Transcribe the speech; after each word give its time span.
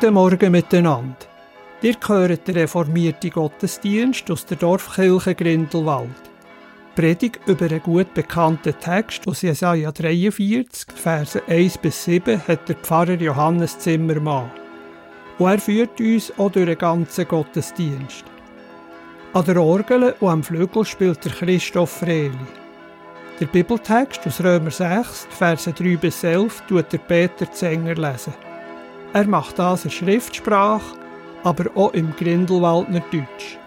Guten 0.00 0.14
Morgen 0.14 0.52
miteinander. 0.52 1.14
Ihr 1.82 1.94
hört 2.06 2.48
den 2.48 2.56
reformierten 2.56 3.28
Gottesdienst 3.32 4.30
aus 4.30 4.46
der 4.46 4.56
Dorfkirche 4.56 5.34
Grindelwald. 5.34 6.08
Predigt 6.96 7.40
über 7.44 7.66
einen 7.66 7.82
gut 7.82 8.14
bekannten 8.14 8.72
Text 8.80 9.28
aus 9.28 9.42
Jesaja 9.42 9.92
43, 9.92 10.90
Verse 10.94 11.42
1 11.46 11.76
bis 11.76 12.02
7, 12.02 12.40
hat 12.48 12.66
der 12.66 12.76
Pfarrer 12.76 13.20
Johannes 13.20 13.78
Zimmermann. 13.78 14.50
Und 15.38 15.50
er 15.50 15.58
führt 15.58 16.00
uns 16.00 16.32
auch 16.38 16.50
durch 16.50 16.64
den 16.64 16.78
ganzen 16.78 17.28
Gottesdienst. 17.28 18.24
An 19.34 19.44
der 19.44 19.60
Orgel 19.60 20.14
und 20.18 20.28
am 20.30 20.42
Flügel 20.42 20.86
spielt 20.86 21.22
der 21.26 21.32
Christoph 21.32 21.90
Freli. 21.90 22.32
Der 23.38 23.46
Bibeltext 23.46 24.26
aus 24.26 24.42
Römer 24.42 24.70
6, 24.70 25.28
Verse 25.28 25.70
3 25.70 25.98
bis 25.98 26.24
11, 26.24 26.62
tut 26.66 26.90
der 26.90 26.98
Peter 26.98 27.52
Zenger 27.52 27.96
lesen. 27.96 28.32
Er 29.12 29.26
macht 29.26 29.58
das 29.58 29.84
in 29.84 29.90
Schriftsprache, 29.90 30.96
aber 31.42 31.64
auch 31.74 31.92
im 31.94 32.14
Grindelwaldner 32.14 33.02
Deutsch. 33.10 33.58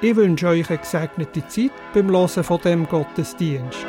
Ich 0.00 0.14
wünsche 0.14 0.46
euch 0.46 0.70
eine 0.70 0.78
gesegnete 0.78 1.44
Zeit 1.48 1.72
beim 1.92 2.08
Hören 2.12 2.44
von 2.44 2.60
dem 2.60 2.86
Gottesdienst. 2.86 3.84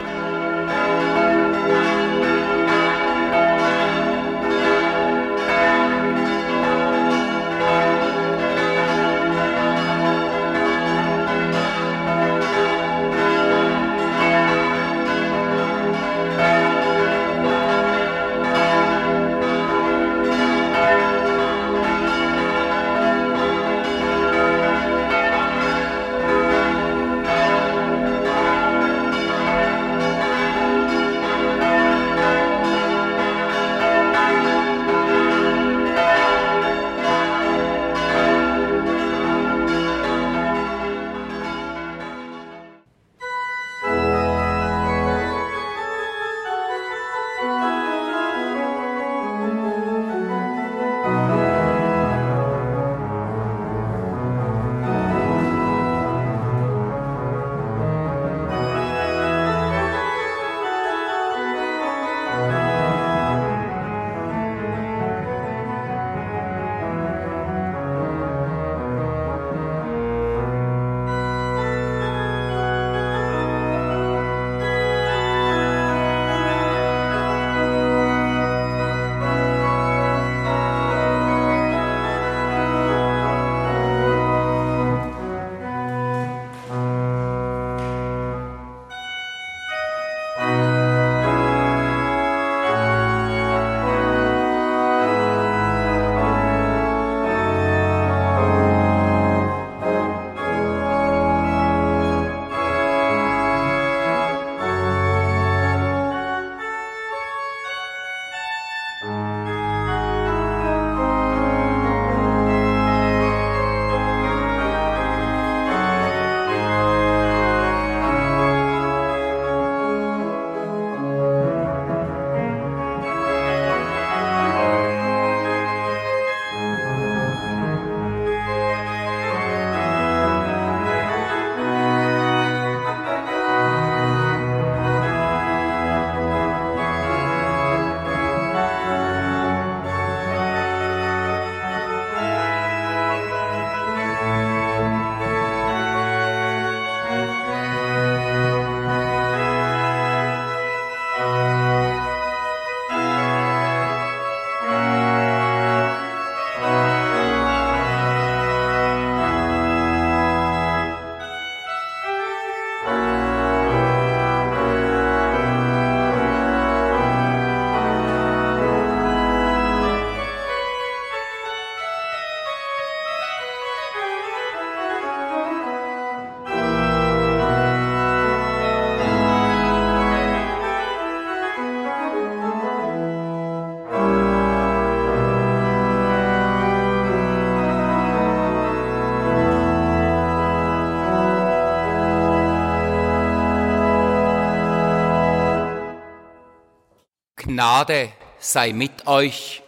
Gnade 197.60 198.14
sei 198.38 198.72
mit 198.72 199.06
euch 199.06 199.62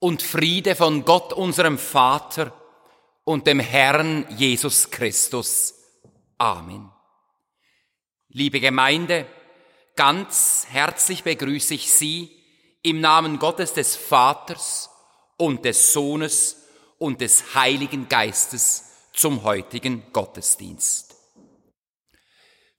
und 0.00 0.22
Friede 0.22 0.74
von 0.74 1.04
Gott 1.04 1.32
unserem 1.32 1.78
Vater 1.78 2.52
und 3.22 3.46
dem 3.46 3.60
Herrn 3.60 4.26
Jesus 4.36 4.90
Christus. 4.90 5.72
Amen. 6.36 6.90
Liebe 8.28 8.58
Gemeinde, 8.58 9.28
ganz 9.94 10.66
herzlich 10.68 11.22
begrüße 11.22 11.74
ich 11.74 11.92
Sie 11.92 12.36
im 12.82 13.00
Namen 13.00 13.38
Gottes 13.38 13.72
des 13.72 13.94
Vaters 13.94 14.90
und 15.36 15.64
des 15.64 15.92
Sohnes 15.92 16.66
und 16.98 17.20
des 17.20 17.54
Heiligen 17.54 18.08
Geistes 18.08 18.94
zum 19.12 19.44
heutigen 19.44 20.02
Gottesdienst. 20.12 21.14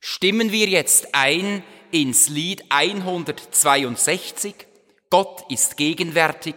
Stimmen 0.01 0.51
wir 0.51 0.68
jetzt 0.68 1.16
ein 1.16 1.63
ins 1.94 2.28
Lied 2.28 2.63
162, 2.69 4.56
Gott 5.12 5.45
ist 5.50 5.78
gegenwärtig, 5.78 6.56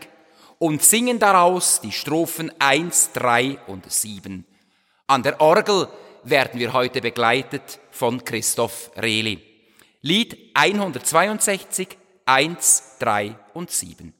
und 0.58 0.82
singen 0.82 1.18
daraus 1.18 1.82
die 1.82 1.92
Strophen 1.92 2.50
1, 2.58 3.10
3 3.12 3.58
und 3.66 3.90
7. 3.92 4.46
An 5.06 5.22
der 5.22 5.38
Orgel 5.42 5.88
werden 6.24 6.58
wir 6.58 6.72
heute 6.72 7.02
begleitet 7.02 7.78
von 7.90 8.24
Christoph 8.24 8.90
Rehli. 8.96 9.42
Lied 10.00 10.38
162, 10.54 11.98
1, 12.24 12.96
3 12.98 13.36
und 13.52 13.70
7. 13.70 14.14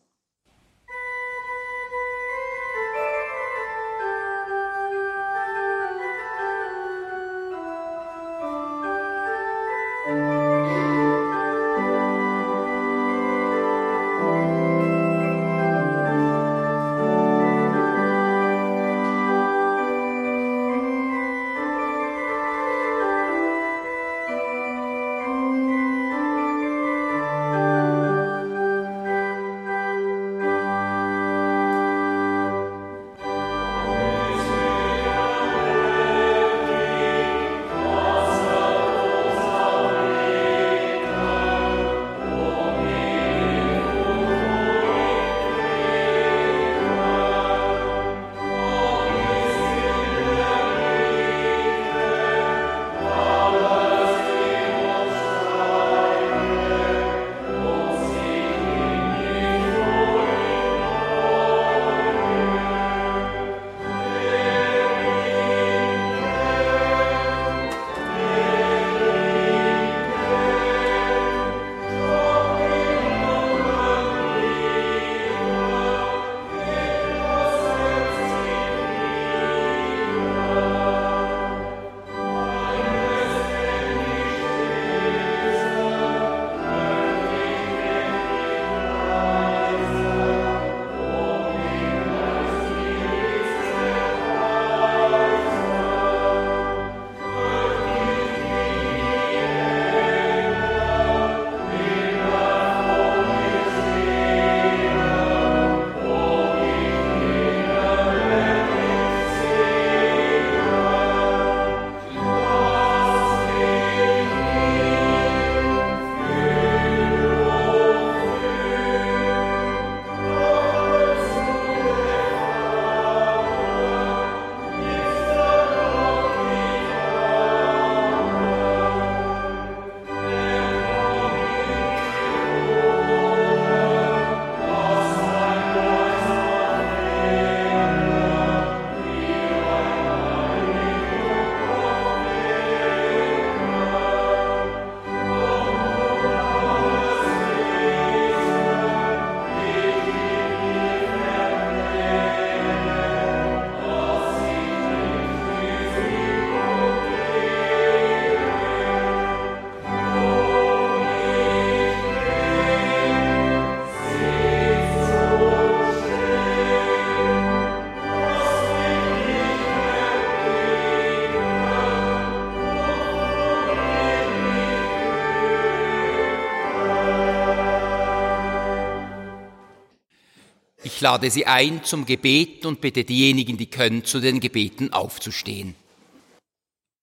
lade 181.06 181.30
Sie 181.30 181.46
ein 181.46 181.84
zum 181.84 182.04
Gebet 182.04 182.66
und 182.66 182.80
bitte 182.80 183.04
diejenigen, 183.04 183.56
die 183.56 183.70
können, 183.70 184.04
zu 184.04 184.18
den 184.18 184.40
Gebeten 184.40 184.92
aufzustehen. 184.92 185.76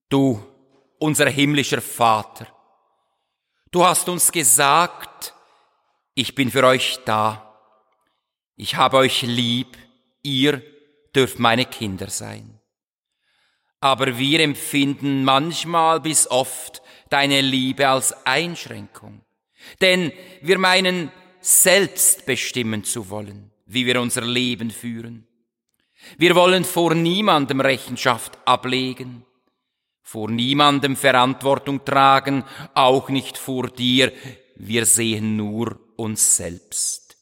Du, 0.09 0.45
unser 0.99 1.29
himmlischer 1.29 1.81
Vater, 1.81 2.47
du 3.71 3.85
hast 3.85 4.09
uns 4.09 4.29
gesagt, 4.33 5.33
ich 6.15 6.35
bin 6.35 6.51
für 6.51 6.65
euch 6.65 6.99
da, 7.05 7.57
ich 8.57 8.75
habe 8.75 8.97
euch 8.97 9.21
lieb, 9.21 9.77
ihr 10.21 10.61
dürft 11.15 11.39
meine 11.39 11.63
Kinder 11.63 12.09
sein. 12.09 12.59
Aber 13.79 14.17
wir 14.17 14.41
empfinden 14.41 15.23
manchmal 15.23 16.01
bis 16.01 16.29
oft 16.29 16.81
deine 17.09 17.39
Liebe 17.39 17.87
als 17.87 18.11
Einschränkung. 18.25 19.21
Denn 19.79 20.11
wir 20.41 20.59
meinen, 20.59 21.09
selbst 21.39 22.25
bestimmen 22.25 22.83
zu 22.83 23.09
wollen, 23.09 23.52
wie 23.73 23.85
wir 23.85 24.01
unser 24.01 24.21
Leben 24.21 24.71
führen. 24.71 25.27
Wir 26.17 26.35
wollen 26.35 26.63
vor 26.63 26.93
niemandem 26.95 27.61
Rechenschaft 27.61 28.37
ablegen, 28.45 29.25
vor 30.01 30.29
niemandem 30.29 30.95
Verantwortung 30.95 31.85
tragen, 31.85 32.43
auch 32.73 33.09
nicht 33.09 33.37
vor 33.37 33.69
dir. 33.69 34.11
Wir 34.55 34.85
sehen 34.85 35.37
nur 35.37 35.79
uns 35.95 36.37
selbst. 36.37 37.17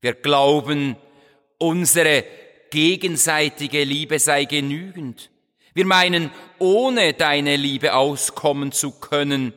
Wir 0.00 0.14
glauben, 0.14 0.96
unsere 1.58 2.24
gegenseitige 2.70 3.84
Liebe 3.84 4.18
sei 4.18 4.46
genügend. 4.46 5.30
Wir 5.74 5.86
meinen, 5.86 6.30
ohne 6.58 7.12
deine 7.12 7.56
Liebe 7.56 7.94
auskommen 7.94 8.72
zu 8.72 8.98
können 8.98 9.52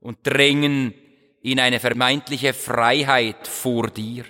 und 0.00 0.18
drängen 0.24 0.94
in 1.42 1.60
eine 1.60 1.80
vermeintliche 1.80 2.52
Freiheit 2.52 3.46
vor 3.46 3.88
dir. 3.88 4.24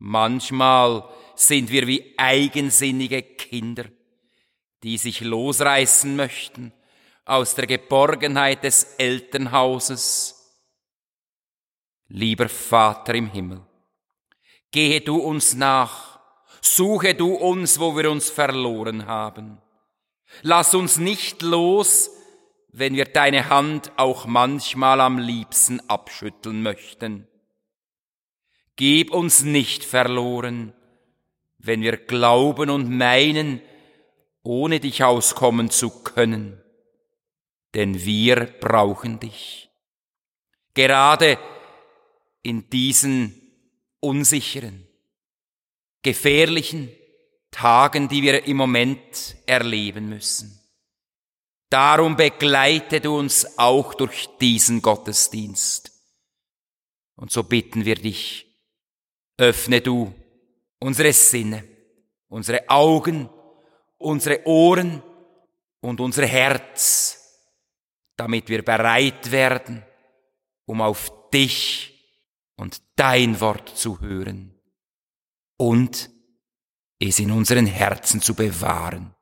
Manchmal 0.00 1.04
sind 1.34 1.70
wir 1.70 1.86
wie 1.86 2.14
eigensinnige 2.16 3.22
Kinder, 3.22 3.84
die 4.82 4.96
sich 4.96 5.20
losreißen 5.20 6.16
möchten 6.16 6.72
aus 7.26 7.54
der 7.54 7.66
Geborgenheit 7.66 8.64
des 8.64 8.94
Elternhauses. 8.96 10.58
Lieber 12.08 12.48
Vater 12.48 13.14
im 13.14 13.30
Himmel, 13.30 13.60
gehe 14.70 15.02
du 15.02 15.18
uns 15.18 15.54
nach, 15.54 16.18
suche 16.62 17.14
du 17.14 17.34
uns, 17.34 17.78
wo 17.78 17.94
wir 17.94 18.10
uns 18.10 18.30
verloren 18.30 19.06
haben. 19.06 19.58
Lass 20.40 20.74
uns 20.74 20.96
nicht 20.96 21.42
los, 21.42 22.10
wenn 22.72 22.94
wir 22.94 23.04
deine 23.04 23.50
Hand 23.50 23.92
auch 23.96 24.24
manchmal 24.24 25.02
am 25.02 25.18
liebsten 25.18 25.78
abschütteln 25.90 26.62
möchten. 26.62 27.28
Gib 28.80 29.10
uns 29.10 29.42
nicht 29.42 29.84
verloren, 29.84 30.72
wenn 31.58 31.82
wir 31.82 31.98
glauben 31.98 32.70
und 32.70 32.88
meinen, 32.88 33.60
ohne 34.42 34.80
dich 34.80 35.04
auskommen 35.04 35.68
zu 35.68 36.02
können, 36.02 36.58
denn 37.74 38.06
wir 38.06 38.46
brauchen 38.46 39.20
dich. 39.20 39.68
Gerade 40.72 41.38
in 42.42 42.70
diesen 42.70 43.38
unsicheren, 44.00 44.88
gefährlichen 46.00 46.90
Tagen, 47.50 48.08
die 48.08 48.22
wir 48.22 48.46
im 48.46 48.56
Moment 48.56 49.36
erleben 49.44 50.08
müssen. 50.08 50.58
Darum 51.68 52.16
begleite 52.16 53.02
du 53.02 53.18
uns 53.18 53.58
auch 53.58 53.92
durch 53.92 54.30
diesen 54.40 54.80
Gottesdienst. 54.80 55.92
Und 57.16 57.30
so 57.30 57.42
bitten 57.42 57.84
wir 57.84 57.96
dich, 57.96 58.46
öffne 59.40 59.80
du 59.80 60.12
unsere 60.78 61.12
Sinne, 61.12 61.64
unsere 62.28 62.68
Augen, 62.68 63.28
unsere 63.98 64.46
Ohren 64.46 65.02
und 65.80 66.00
unser 66.00 66.26
Herz, 66.26 67.16
damit 68.16 68.48
wir 68.48 68.62
bereit 68.62 69.30
werden, 69.30 69.82
um 70.66 70.80
auf 70.82 71.30
dich 71.30 71.90
und 72.56 72.82
dein 72.96 73.40
Wort 73.40 73.70
zu 73.70 74.00
hören 74.00 74.54
und 75.56 76.10
es 76.98 77.18
in 77.18 77.30
unseren 77.30 77.66
Herzen 77.66 78.20
zu 78.20 78.34
bewahren. 78.34 79.14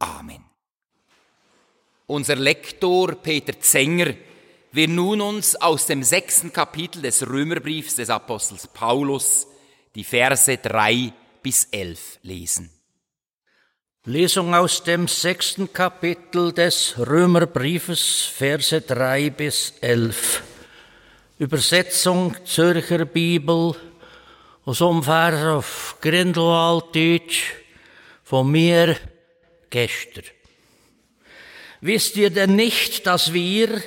Amen. 0.00 0.44
Unser 2.06 2.36
Lektor 2.36 3.14
Peter 3.14 3.60
Zenger 3.60 4.14
wird 4.72 4.90
nun 4.90 5.20
uns 5.20 5.56
aus 5.56 5.86
dem 5.86 6.02
sechsten 6.02 6.52
Kapitel 6.52 7.02
des 7.02 7.26
Römerbriefs 7.26 7.96
des 7.96 8.10
Apostels 8.10 8.66
Paulus 8.66 9.46
die 9.94 10.04
Verse 10.04 10.56
drei 10.58 11.12
bis 11.42 11.64
elf 11.70 12.18
lesen. 12.22 12.70
Lesung 14.04 14.54
aus 14.54 14.84
dem 14.84 15.08
sechsten 15.08 15.72
Kapitel 15.72 16.52
des 16.52 16.94
Römerbriefes, 16.98 18.22
Verse 18.22 18.80
drei 18.80 19.30
bis 19.30 19.74
elf. 19.80 20.42
Übersetzung 21.38 22.34
Zürcher 22.44 23.04
Bibel 23.04 23.74
aus 24.64 24.80
ungefähr 24.80 25.56
auf 25.56 25.96
Grindelwald-Deutsch 26.00 27.54
von 28.24 28.50
mir 28.50 28.96
gestern. 29.70 30.24
Wisst 31.80 32.16
ihr 32.16 32.30
denn 32.30 32.56
nicht, 32.56 33.06
dass 33.06 33.32
wir, 33.32 33.82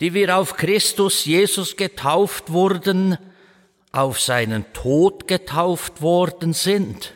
die 0.00 0.14
wir 0.14 0.36
auf 0.36 0.56
Christus 0.56 1.24
Jesus 1.24 1.76
getauft 1.76 2.50
wurden, 2.52 3.16
auf 3.92 4.20
seinen 4.20 4.72
Tod 4.72 5.28
getauft 5.28 6.02
worden 6.02 6.52
sind? 6.52 7.12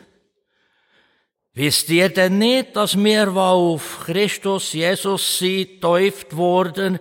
Wisst 1.53 1.89
ihr 1.89 2.09
denn 2.09 2.37
nicht, 2.37 2.75
dass 2.75 2.95
wir, 2.95 3.35
auf 3.35 4.01
Christus 4.05 4.73
Jesus 4.73 5.39
sie 5.39 5.79
teuft 5.81 6.35
wurden, 6.35 6.99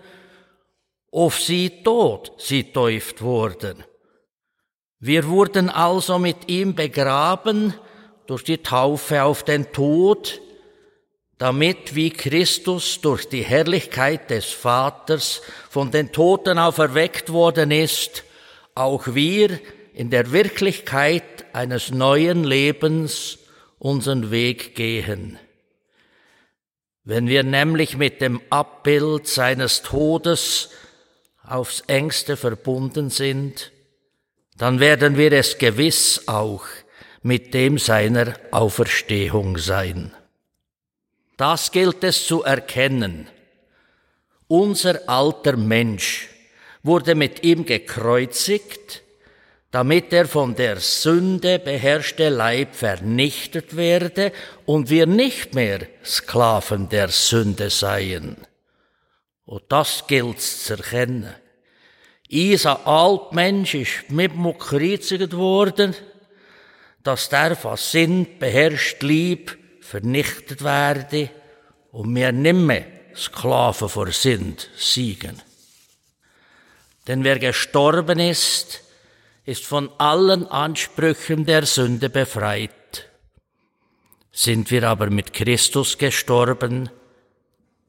auf 1.13 1.41
sie 1.41 1.83
Tod 1.85 2.33
sie 2.39 2.73
teuft 2.73 3.23
wurden? 3.23 3.85
Wir 4.99 5.29
wurden 5.29 5.71
also 5.71 6.19
mit 6.19 6.49
ihm 6.49 6.75
begraben 6.75 7.73
durch 8.27 8.43
die 8.43 8.59
Taufe 8.59 9.23
auf 9.23 9.45
den 9.45 9.73
Tod, 9.73 10.41
damit 11.39 11.95
wie 11.95 12.11
Christus 12.11 13.01
durch 13.01 13.29
die 13.29 13.43
Herrlichkeit 13.43 14.31
des 14.31 14.47
Vaters 14.47 15.41
von 15.71 15.91
den 15.91 16.13
Toten 16.13 16.59
auferweckt 16.59 17.33
worden 17.33 17.71
ist, 17.71 18.25
auch 18.75 19.15
wir 19.15 19.61
in 19.95 20.11
der 20.11 20.33
Wirklichkeit 20.33 21.47
eines 21.53 21.91
neuen 21.91 22.45
Lebens 22.45 23.39
unseren 23.79 24.31
Weg 24.31 24.75
gehen. 24.75 25.39
Wenn 27.05 27.29
wir 27.29 27.43
nämlich 27.43 27.97
mit 27.97 28.21
dem 28.21 28.41
Abbild 28.51 29.27
seines 29.27 29.83
Todes 29.83 30.71
aufs 31.43 31.81
engste 31.87 32.37
verbunden 32.37 33.11
sind, 33.11 33.73
dann 34.57 34.81
werden 34.81 35.17
wir 35.17 35.33
es 35.33 35.59
gewiss 35.59 36.25
auch 36.27 36.67
mit 37.23 37.55
dem 37.55 37.79
seiner 37.79 38.35
Auferstehung 38.51 39.57
sein. 39.57 40.13
Das 41.39 41.71
gilt 41.71 42.03
es 42.03 42.27
zu 42.27 42.43
erkennen. 42.43 43.29
Unser 44.49 45.09
alter 45.09 45.57
Mensch 45.57 46.29
wurde 46.83 47.15
mit 47.15 47.45
ihm 47.45 47.65
gekreuzigt, 47.65 49.03
damit 49.71 50.13
er 50.13 50.27
von 50.27 50.57
der 50.57 50.81
Sünde 50.81 51.61
beherrschte 51.61 52.29
Leib 52.29 52.75
vernichtet 52.75 53.77
werde 53.77 54.33
und 54.67 54.91
wir 54.91 55.07
nicht 55.07 55.55
mehr 55.55 55.87
Sklaven 56.05 56.89
der 56.89 57.09
Sünde 57.09 57.71
seien. 57.71 58.37
Und 59.45 59.63
das 59.69 60.07
gilt 60.09 60.41
zu 60.41 60.75
erkennen. 60.75 61.35
Isa 62.29 62.81
Altmensch 62.85 63.75
ist 63.75 64.11
mit 64.11 64.33
gekreuzigt 64.35 65.37
worden, 65.37 65.95
dass 67.05 67.29
der 67.29 67.55
von 67.55 67.77
Sinn 67.77 68.27
beherrscht 68.41 69.03
Lieb 69.05 69.58
vernichtet 69.89 70.63
werde 70.63 71.31
und 71.93 72.15
wir 72.15 72.31
nimmer 72.31 72.83
Sklaven 73.17 73.89
vor 73.89 74.13
sind 74.13 74.69
siegen. 74.77 75.41
Denn 77.07 77.25
wer 77.25 77.39
gestorben 77.39 78.19
ist, 78.19 78.83
ist 79.47 79.65
von 79.65 79.91
allen 79.97 80.47
Ansprüchen 80.47 81.47
der 81.47 81.65
Sünde 81.65 82.11
befreit. 82.11 83.09
Sind 84.31 84.71
wir 84.71 84.85
aber 84.87 85.09
mit 85.09 85.33
Christus 85.33 85.97
gestorben, 85.97 86.91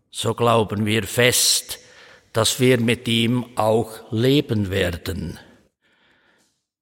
so 0.10 0.34
glauben 0.34 0.86
wir 0.86 1.04
fest, 1.04 1.80
dass 2.32 2.62
wir 2.62 2.80
mit 2.80 3.10
ihm 3.10 3.46
auch 3.58 4.10
leben 4.12 4.72
werden. 4.72 5.38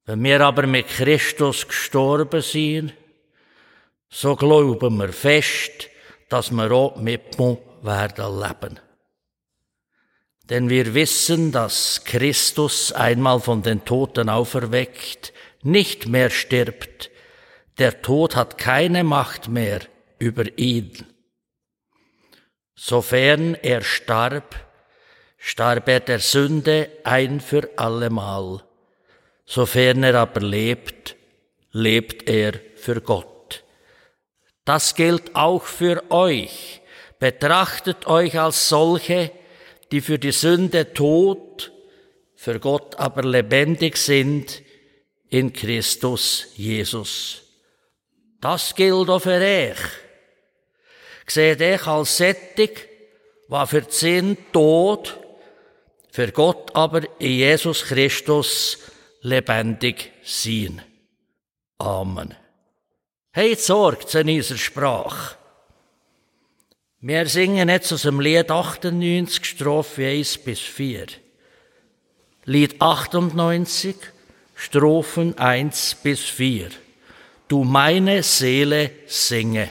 Wenn 0.06 0.22
wir 0.22 0.40
aber 0.42 0.66
mit 0.68 0.86
Christus 0.86 1.66
gestorben 1.66 2.40
sind, 2.40 2.94
so 4.10 4.36
glauben 4.36 4.96
wir 4.96 5.12
fest, 5.12 5.88
dass 6.28 6.50
wir 6.50 6.70
auch 6.72 6.96
mit 6.96 7.38
ihm 7.38 7.58
werden 7.82 8.40
leben. 8.40 8.80
Denn 10.48 10.70
wir 10.70 10.94
wissen, 10.94 11.52
dass 11.52 12.04
Christus 12.04 12.92
einmal 12.92 13.40
von 13.40 13.62
den 13.62 13.84
Toten 13.84 14.28
auferweckt 14.30 15.32
nicht 15.62 16.08
mehr 16.08 16.30
stirbt. 16.30 17.10
Der 17.78 18.00
Tod 18.00 18.34
hat 18.34 18.56
keine 18.56 19.04
Macht 19.04 19.48
mehr 19.48 19.80
über 20.18 20.58
ihn. 20.58 20.92
Sofern 22.74 23.54
er 23.56 23.82
starb, 23.82 24.54
starb 25.36 25.88
er 25.88 26.00
der 26.00 26.20
Sünde 26.20 26.90
ein 27.04 27.40
für 27.40 27.68
allemal. 27.76 28.62
Sofern 29.44 30.02
er 30.02 30.14
aber 30.14 30.40
lebt, 30.40 31.16
lebt 31.72 32.28
er 32.28 32.54
für 32.76 33.00
Gott. 33.00 33.37
Das 34.68 34.94
gilt 34.94 35.34
auch 35.34 35.62
für 35.62 36.10
euch. 36.10 36.82
Betrachtet 37.18 38.06
euch 38.06 38.38
als 38.38 38.68
solche, 38.68 39.30
die 39.90 40.02
für 40.02 40.18
die 40.18 40.30
Sünde 40.30 40.92
tot, 40.92 41.72
für 42.36 42.60
Gott 42.60 42.96
aber 42.96 43.22
lebendig 43.22 43.96
sind 43.96 44.60
in 45.30 45.54
Christus 45.54 46.48
Jesus. 46.54 47.44
Das 48.42 48.74
gilt 48.74 49.08
auch 49.08 49.20
für 49.20 49.40
euch. 49.40 49.78
Seht 51.26 51.62
euch 51.62 51.86
als 51.86 52.18
sättig, 52.18 52.90
was 53.48 53.70
für 53.70 53.86
Sinn 53.88 54.36
tot, 54.52 55.18
für 56.12 56.30
Gott 56.30 56.76
aber 56.76 57.04
in 57.18 57.32
Jesus 57.32 57.84
Christus 57.84 58.76
lebendig 59.22 60.12
sein. 60.22 60.82
Amen. 61.78 62.36
Hey, 63.40 63.54
sorgt 63.54 64.16
in 64.16 64.28
unserer 64.28 64.58
Sprache. 64.58 65.36
Wir 67.00 67.24
singen 67.26 67.68
jetzt 67.68 67.92
aus 67.92 68.02
dem 68.02 68.18
Lied 68.18 68.50
98, 68.50 69.44
Strophe 69.44 70.08
1 70.08 70.38
bis 70.38 70.58
4. 70.58 71.06
Lied 72.46 72.82
98, 72.82 73.94
Strophen 74.56 75.38
1 75.38 75.98
bis 76.02 76.24
4. 76.24 76.70
Du 77.46 77.62
meine 77.62 78.24
Seele 78.24 78.90
singe. 79.06 79.68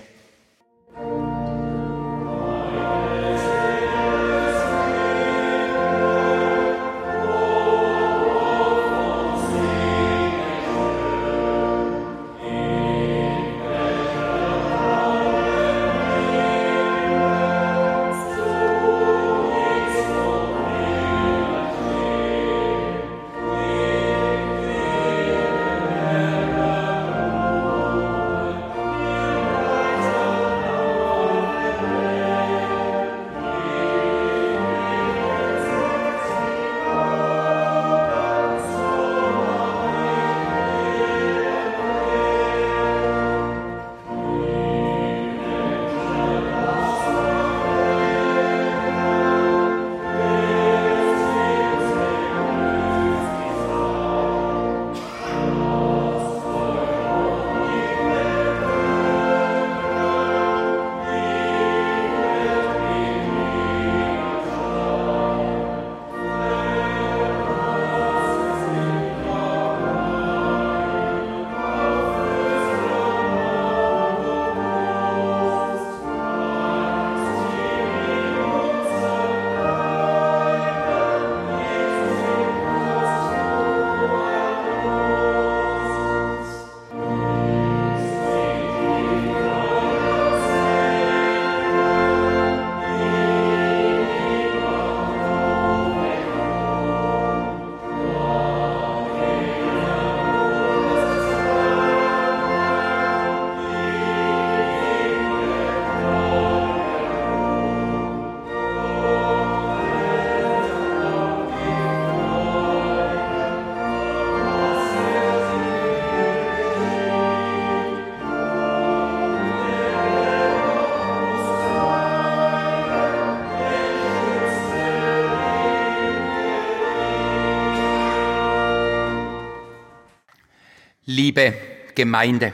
Liebe 131.17 131.51
Gemeinde, 131.95 132.53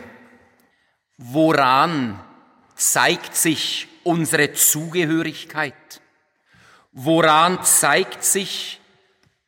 woran 1.17 2.17
zeigt 2.77 3.35
sich 3.35 3.89
unsere 4.03 4.53
Zugehörigkeit? 4.53 6.01
Woran 6.93 7.61
zeigt 7.65 8.23
sich, 8.23 8.79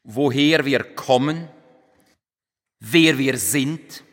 woher 0.04 0.66
wir 0.66 0.84
kommen, 0.84 1.48
wer 2.82 3.18
wir 3.18 3.38
sind, 3.38 4.04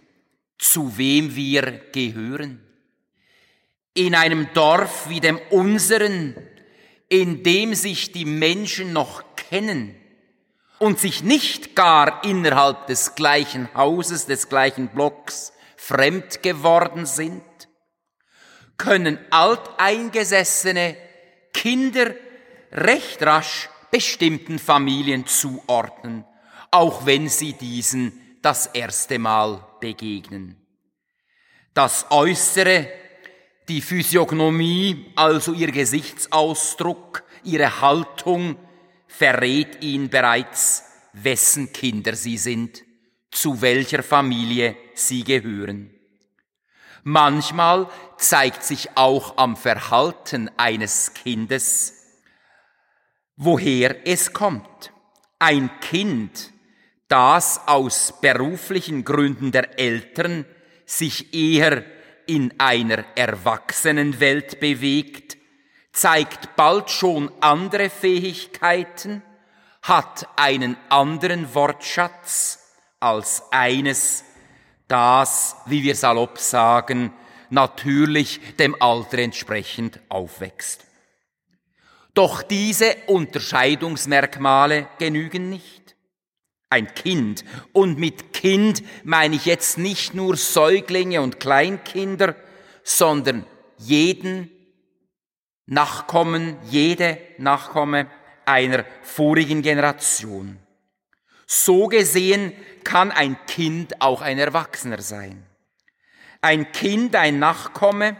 zu 0.57 0.97
wem 0.97 1.35
wir 1.35 1.81
gehören? 1.91 2.61
In 3.95 4.15
einem 4.15 4.53
Dorf 4.55 5.09
wie 5.09 5.19
dem 5.19 5.41
unseren, 5.51 6.37
in 7.09 7.43
dem 7.43 7.75
sich 7.75 8.13
die 8.13 8.25
Menschen 8.25 8.93
noch 8.93 9.35
kennen, 9.35 9.97
und 10.83 10.99
sich 10.99 11.23
nicht 11.23 11.77
gar 11.77 12.25
innerhalb 12.25 12.89
des 12.89 13.15
gleichen 13.15 13.73
Hauses, 13.73 14.27
des 14.27 14.49
gleichen 14.49 14.89
Blocks 14.89 15.53
fremd 15.77 16.43
geworden 16.43 17.07
sind, 17.07 17.45
können 18.79 19.17
alteingesessene 19.31 20.97
Kinder 21.55 22.17
recht 22.73 23.23
rasch 23.23 23.69
bestimmten 23.93 24.59
Familien 24.59 25.25
zuordnen, 25.25 26.25
auch 26.73 27.07
wenn 27.07 27.29
sie 27.29 27.53
diesen 27.53 28.39
das 28.43 28.67
erste 28.67 29.21
Mal 29.21 29.65
begegnen. 29.79 30.57
Das 31.75 32.07
Äußere, 32.11 32.89
die 33.69 33.83
Physiognomie, 33.83 35.13
also 35.15 35.53
ihr 35.53 35.71
Gesichtsausdruck, 35.71 37.23
ihre 37.45 37.81
Haltung, 37.81 38.57
verrät 39.17 39.83
ihn 39.83 40.09
bereits, 40.09 40.85
wessen 41.13 41.73
Kinder 41.73 42.15
sie 42.15 42.39
sind, 42.39 42.83
zu 43.31 43.61
welcher 43.61 44.03
Familie 44.03 44.77
sie 44.95 45.25
gehören. 45.25 45.91
Manchmal 47.05 47.89
zeigt 48.17 48.63
sich 48.63 48.97
auch 48.97 49.37
am 49.37 49.57
Verhalten 49.57 50.51
eines 50.57 51.15
Kindes, 51.15 51.95
woher 53.37 54.07
es 54.07 54.33
kommt. 54.33 54.93
Ein 55.39 55.71
Kind, 55.81 56.53
das 57.09 57.61
aus 57.67 58.15
beruflichen 58.21 59.05
Gründen 59.05 59.51
der 59.51 59.79
Eltern 59.79 60.47
sich 60.87 61.35
eher 61.35 61.85
in 62.27 62.55
einer 62.59 63.05
Erwachsenenwelt 63.17 64.61
bewegt, 64.61 65.37
zeigt 65.93 66.57
bald 66.57 66.91
schon 66.91 67.31
andere 67.41 67.91
Fähigkeiten, 67.91 69.23
hat 69.83 70.29
einen 70.37 70.77
anderen 70.89 71.55
Wortschatz 71.55 72.61
als 73.01 73.43
eines, 73.51 74.25
das, 74.89 75.57
wie 75.67 75.83
wir 75.83 75.95
salopp 75.95 76.39
sagen, 76.39 77.13
natürlich 77.51 78.41
dem 78.57 78.81
Alter 78.81 79.19
entsprechend 79.19 80.01
aufwächst. 80.09 80.85
Doch 82.15 82.43
diese 82.43 82.95
Unterscheidungsmerkmale 83.07 84.89
genügen 84.99 85.51
nicht. 85.51 85.83
ein 86.73 86.95
Kind. 86.95 87.45
Und 87.73 87.99
mit 87.99 88.33
Kind 88.33 88.83
meine 89.05 89.37
ich 89.37 89.45
jetzt 89.45 89.77
nicht 89.77 90.15
nur 90.15 90.37
Säuglinge 90.39 91.21
und 91.21 91.39
Kleinkinder, 91.39 92.35
sondern 92.83 93.45
jeden 93.77 94.51
Nachkommen, 95.67 96.57
jede 96.65 97.19
Nachkomme 97.39 98.09
einer 98.45 98.85
vorigen 99.03 99.63
Generation. 99.63 100.59
So 101.47 101.87
gesehen 101.87 102.53
kann 102.85 103.11
ein 103.11 103.37
Kind 103.47 104.01
auch 104.01 104.23
ein 104.23 104.39
Erwachsener 104.39 105.01
sein. 105.01 105.47
Ein 106.41 106.73
Kind, 106.73 107.15
ein 107.15 107.39
Nachkomme, 107.39 108.17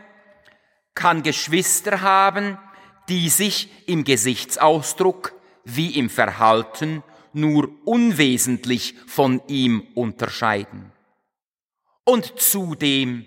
kann 0.95 1.23
Geschwister 1.23 2.03
haben, 2.03 2.59
die 3.09 3.29
sich 3.29 3.89
im 3.89 4.05
Gesichtsausdruck 4.05 5.35
wie 5.65 5.99
im 5.99 6.11
Verhalten 6.11 7.03
nur 7.33 7.71
unwesentlich 7.85 8.95
von 9.07 9.41
ihm 9.49 9.87
unterscheiden. 9.95 10.93
Und 12.05 12.39
zudem, 12.39 13.27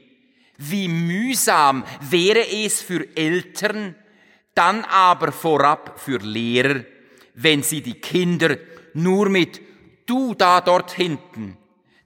wie 0.58 0.88
mühsam 0.88 1.84
wäre 2.02 2.48
es 2.48 2.82
für 2.82 3.18
Eltern, 3.18 3.96
dann 4.56 4.84
aber 4.86 5.32
vorab 5.32 6.00
für 6.00 6.18
Lehrer, 6.18 6.84
wenn 7.36 7.62
sie 7.62 7.82
die 7.82 8.00
Kinder 8.02 8.58
nur 8.94 9.30
mit 9.30 9.62
du 10.06 10.34
da 10.34 10.62
dort 10.62 10.92
hinten, 10.92 11.58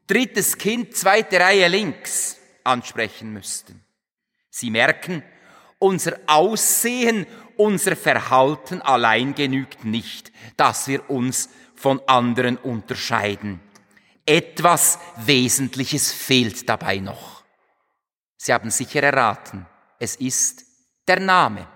drittes 0.08 0.58
Kind, 0.58 0.96
zweite 0.96 1.40
Reihe 1.40 1.68
links 1.68 2.38
ansprechen 2.64 3.32
müssten. 3.32 3.84
Sie 4.50 4.72
merken, 4.72 5.24
unser 5.78 6.20
Aussehen, 6.28 7.26
unser 7.56 7.96
Verhalten 7.96 8.82
allein 8.82 9.36
genügt 9.36 9.86
nicht, 9.86 10.32
dass 10.58 10.88
wir 10.88 11.10
uns 11.10 11.50
von 11.76 12.02
anderen 12.08 12.58
unterscheiden. 12.58 13.62
Etwas 14.26 15.00
Wesentliches 15.18 16.12
fehlt 16.12 16.68
dabei 16.68 16.98
noch. 16.98 17.44
Sie 18.38 18.54
haben 18.54 18.70
sicher 18.70 19.04
erraten, 19.04 19.66
es 20.00 20.16
ist 20.16 20.66
der 21.08 21.20
Name. 21.20 21.68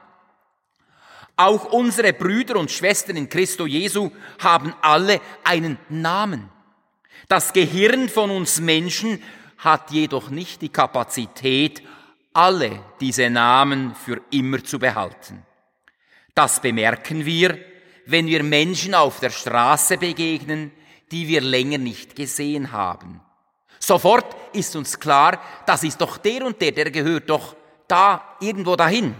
Auch 1.36 1.66
unsere 1.66 2.14
Brüder 2.14 2.58
und 2.58 2.72
Schwestern 2.72 3.18
in 3.18 3.30
Christo 3.30 3.66
Jesu 3.66 4.12
haben 4.40 4.74
alle 4.82 5.20
einen 5.44 5.78
Namen. 5.90 6.50
Das 7.28 7.54
Gehirn 7.54 8.10
von 8.10 8.30
uns 8.30 8.60
Menschen 8.60 9.22
hat 9.58 9.92
jedoch 9.92 10.30
nicht 10.30 10.62
die 10.62 10.70
Kapazität, 10.70 11.82
alle 12.34 12.84
diese 13.00 13.30
Namen 13.30 13.96
für 13.96 14.22
immer 14.32 14.64
zu 14.64 14.78
behalten. 14.78 15.44
Das 16.36 16.62
bemerken 16.62 17.26
wir, 17.26 17.58
wenn 18.06 18.28
wir 18.28 18.44
Menschen 18.44 18.94
auf 18.94 19.20
der 19.20 19.30
Straße 19.30 19.98
begegnen, 19.98 20.72
die 21.12 21.28
wir 21.28 21.42
länger 21.42 21.78
nicht 21.78 22.16
gesehen 22.16 22.72
haben. 22.72 23.22
Sofort 23.80 24.36
ist 24.54 24.76
uns 24.76 25.00
klar, 25.00 25.42
das 25.66 25.84
ist 25.84 26.02
doch 26.02 26.18
der 26.18 26.46
und 26.46 26.62
der, 26.62 26.72
der 26.72 26.92
gehört 26.92 27.30
doch 27.30 27.56
da 27.88 28.36
irgendwo 28.40 28.76
dahin. 28.76 29.16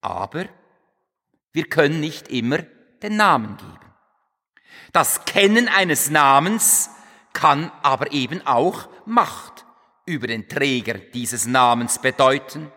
Aber 0.00 0.46
wir 1.56 1.70
können 1.70 2.00
nicht 2.00 2.28
immer 2.28 2.58
den 3.02 3.16
Namen 3.16 3.56
geben. 3.56 3.94
Das 4.92 5.24
Kennen 5.24 5.68
eines 5.68 6.10
Namens 6.10 6.90
kann 7.32 7.72
aber 7.82 8.12
eben 8.12 8.46
auch 8.46 8.90
Macht 9.06 9.64
über 10.04 10.26
den 10.26 10.50
Träger 10.50 10.98
dieses 10.98 11.46
Namens 11.46 11.98
bedeuten. 11.98 12.70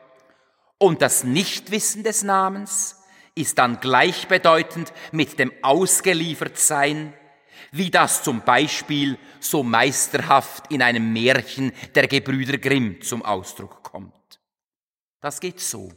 Und 0.77 1.01
das 1.01 1.25
Nichtwissen 1.25 2.03
des 2.03 2.23
Namens 2.23 3.03
ist 3.35 3.57
dann 3.57 3.81
gleichbedeutend 3.81 4.93
mit 5.11 5.39
dem 5.39 5.51
Ausgeliefertsein, 5.61 7.13
wie 7.73 7.91
das 7.91 8.23
zum 8.23 8.45
Beispiel 8.45 9.17
so 9.41 9.61
meisterhaft 9.61 10.71
in 10.71 10.81
einem 10.81 11.11
Märchen 11.11 11.73
der 11.95 12.07
Gebrüder 12.07 12.57
Grimm 12.57 13.01
zum 13.01 13.25
Ausdruck 13.25 13.83
kommt. 13.83 14.39
Das 15.19 15.41
geht 15.41 15.59
so. 15.59 15.91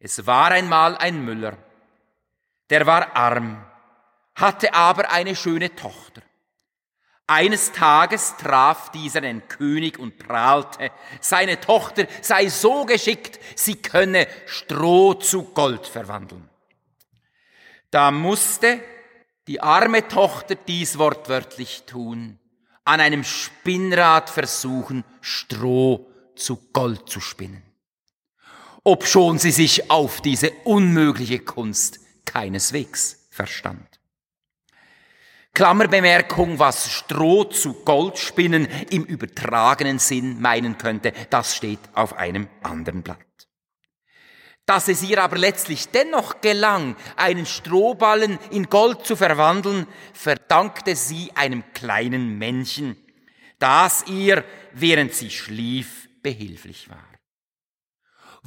Es 0.00 0.26
war 0.26 0.50
einmal 0.50 0.96
ein 0.96 1.24
Müller, 1.24 1.56
der 2.70 2.86
war 2.86 3.16
arm, 3.16 3.64
hatte 4.34 4.74
aber 4.74 5.10
eine 5.10 5.36
schöne 5.36 5.74
Tochter. 5.74 6.22
Eines 7.28 7.72
Tages 7.72 8.36
traf 8.36 8.92
dieser 8.92 9.20
den 9.20 9.48
König 9.48 9.98
und 9.98 10.16
prahlte, 10.16 10.92
seine 11.20 11.60
Tochter 11.60 12.06
sei 12.22 12.48
so 12.48 12.84
geschickt, 12.84 13.40
sie 13.56 13.76
könne 13.76 14.28
Stroh 14.46 15.14
zu 15.14 15.42
Gold 15.42 15.88
verwandeln. 15.88 16.48
Da 17.90 18.12
musste 18.12 18.80
die 19.48 19.60
arme 19.60 20.06
Tochter 20.06 20.54
dies 20.54 20.98
wortwörtlich 20.98 21.84
tun, 21.86 22.38
an 22.84 23.00
einem 23.00 23.24
Spinnrad 23.24 24.30
versuchen, 24.30 25.04
Stroh 25.20 26.08
zu 26.36 26.56
Gold 26.72 27.08
zu 27.08 27.20
spinnen. 27.20 27.62
Obschon 28.84 29.38
sie 29.40 29.50
sich 29.50 29.90
auf 29.90 30.20
diese 30.20 30.52
unmögliche 30.62 31.40
Kunst 31.40 32.05
keineswegs 32.26 33.26
verstand. 33.30 33.96
Klammerbemerkung, 35.56 36.58
was 36.58 36.90
Stroh 36.90 37.44
zu 37.44 37.72
Gold 37.72 38.18
spinnen 38.18 38.68
im 38.90 39.04
übertragenen 39.04 39.98
Sinn 39.98 40.38
meinen 40.38 40.76
könnte, 40.76 41.14
das 41.30 41.56
steht 41.56 41.80
auf 41.94 42.12
einem 42.18 42.46
anderen 42.62 43.02
Blatt. 43.02 43.18
Dass 44.66 44.88
es 44.88 45.02
ihr 45.02 45.22
aber 45.22 45.38
letztlich 45.38 45.88
dennoch 45.88 46.42
gelang, 46.42 46.94
einen 47.16 47.46
Strohballen 47.46 48.38
in 48.50 48.68
Gold 48.68 49.06
zu 49.06 49.16
verwandeln, 49.16 49.86
verdankte 50.12 50.94
sie 50.94 51.30
einem 51.34 51.64
kleinen 51.72 52.36
Männchen, 52.36 52.96
das 53.58 54.04
ihr, 54.08 54.44
während 54.74 55.14
sie 55.14 55.30
schlief, 55.30 56.08
behilflich 56.20 56.90
war. 56.90 57.15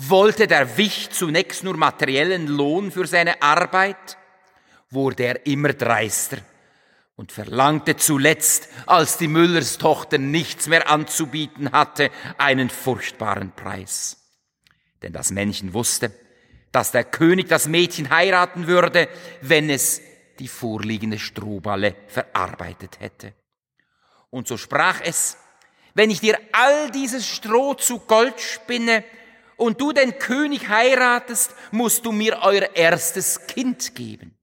Wollte 0.01 0.47
der 0.47 0.77
Wicht 0.77 1.13
zunächst 1.13 1.65
nur 1.65 1.75
materiellen 1.75 2.47
Lohn 2.47 2.89
für 2.89 3.05
seine 3.05 3.41
Arbeit, 3.41 4.17
wurde 4.89 5.23
er 5.23 5.45
immer 5.45 5.73
dreister 5.73 6.38
und 7.17 7.33
verlangte 7.33 7.97
zuletzt, 7.97 8.69
als 8.85 9.17
die 9.17 9.27
Müllerstochter 9.27 10.17
nichts 10.17 10.67
mehr 10.67 10.89
anzubieten 10.89 11.73
hatte, 11.73 12.12
einen 12.38 12.69
furchtbaren 12.69 13.51
Preis. 13.51 14.15
Denn 15.01 15.12
das 15.12 15.31
Männchen 15.31 15.73
wusste, 15.73 16.13
dass 16.71 16.91
der 16.91 17.03
König 17.03 17.49
das 17.49 17.67
Mädchen 17.67 18.09
heiraten 18.09 18.67
würde, 18.67 19.09
wenn 19.41 19.69
es 19.69 19.99
die 20.39 20.47
vorliegende 20.47 21.19
Strohballe 21.19 21.97
verarbeitet 22.07 23.01
hätte. 23.01 23.33
Und 24.29 24.47
so 24.47 24.55
sprach 24.55 25.01
es, 25.03 25.35
wenn 25.93 26.09
ich 26.09 26.21
dir 26.21 26.39
all 26.53 26.89
dieses 26.91 27.27
Stroh 27.27 27.73
zu 27.73 27.99
Gold 27.99 28.39
spinne 28.39 29.03
und 29.60 29.80
du 29.82 29.91
den 29.91 30.17
König 30.17 30.69
heiratest, 30.69 31.54
musst 31.72 32.06
du 32.06 32.12
mir 32.12 32.39
euer 32.41 32.76
erstes 32.76 33.45
Kind 33.48 33.93
geben. 33.93 34.38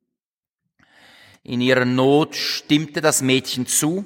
In 1.42 1.60
ihrer 1.60 1.84
Not 1.84 2.36
stimmte 2.36 3.00
das 3.00 3.22
Mädchen 3.22 3.66
zu, 3.66 4.04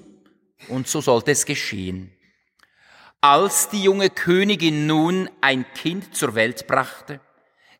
und 0.68 0.88
so 0.88 1.00
sollte 1.00 1.32
es 1.32 1.46
geschehen. 1.46 2.12
Als 3.20 3.68
die 3.68 3.82
junge 3.82 4.08
Königin 4.08 4.86
nun 4.86 5.28
ein 5.40 5.66
Kind 5.74 6.14
zur 6.14 6.34
Welt 6.34 6.66
brachte, 6.66 7.20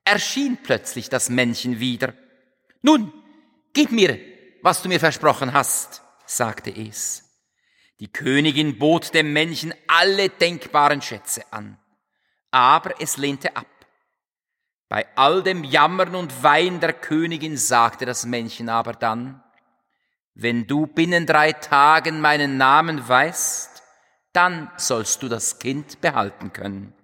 erschien 0.04 0.58
plötzlich 0.62 1.08
das 1.08 1.30
Männchen 1.30 1.78
wieder. 1.78 2.14
Nun, 2.82 3.12
gib 3.72 3.92
mir, 3.92 4.18
was 4.62 4.82
du 4.82 4.88
mir 4.88 4.98
versprochen 4.98 5.52
hast, 5.52 6.02
sagte 6.26 6.70
es. 6.70 7.30
Die 8.00 8.12
Königin 8.12 8.78
bot 8.78 9.14
dem 9.14 9.32
Männchen 9.32 9.74
alle 9.86 10.30
denkbaren 10.30 11.02
Schätze 11.02 11.44
an, 11.52 11.78
aber 12.50 13.00
es 13.00 13.16
lehnte 13.16 13.56
ab. 13.56 13.66
Bei 14.88 15.06
all 15.14 15.42
dem 15.42 15.62
Jammern 15.62 16.14
und 16.14 16.42
Wein 16.42 16.80
der 16.80 16.92
Königin 16.92 17.56
sagte 17.56 18.06
das 18.06 18.26
Männchen 18.26 18.68
aber 18.68 18.92
dann, 18.92 19.42
wenn 20.34 20.66
du 20.66 20.86
binnen 20.86 21.26
drei 21.26 21.52
Tagen 21.52 22.20
meinen 22.20 22.56
Namen 22.56 23.06
weißt, 23.06 23.82
dann 24.32 24.70
sollst 24.76 25.22
du 25.22 25.28
das 25.28 25.58
Kind 25.58 26.00
behalten 26.00 26.52
können. 26.52 26.94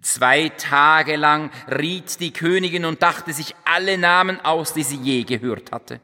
Zwei 0.00 0.48
Tage 0.48 1.16
lang 1.16 1.50
riet 1.68 2.18
die 2.20 2.32
Königin 2.32 2.84
und 2.84 3.02
dachte 3.02 3.32
sich 3.32 3.54
alle 3.64 3.96
Namen 3.96 4.40
aus, 4.40 4.74
die 4.74 4.82
sie 4.82 4.96
je 4.96 5.22
gehört 5.22 5.70
hatte. 5.70 6.00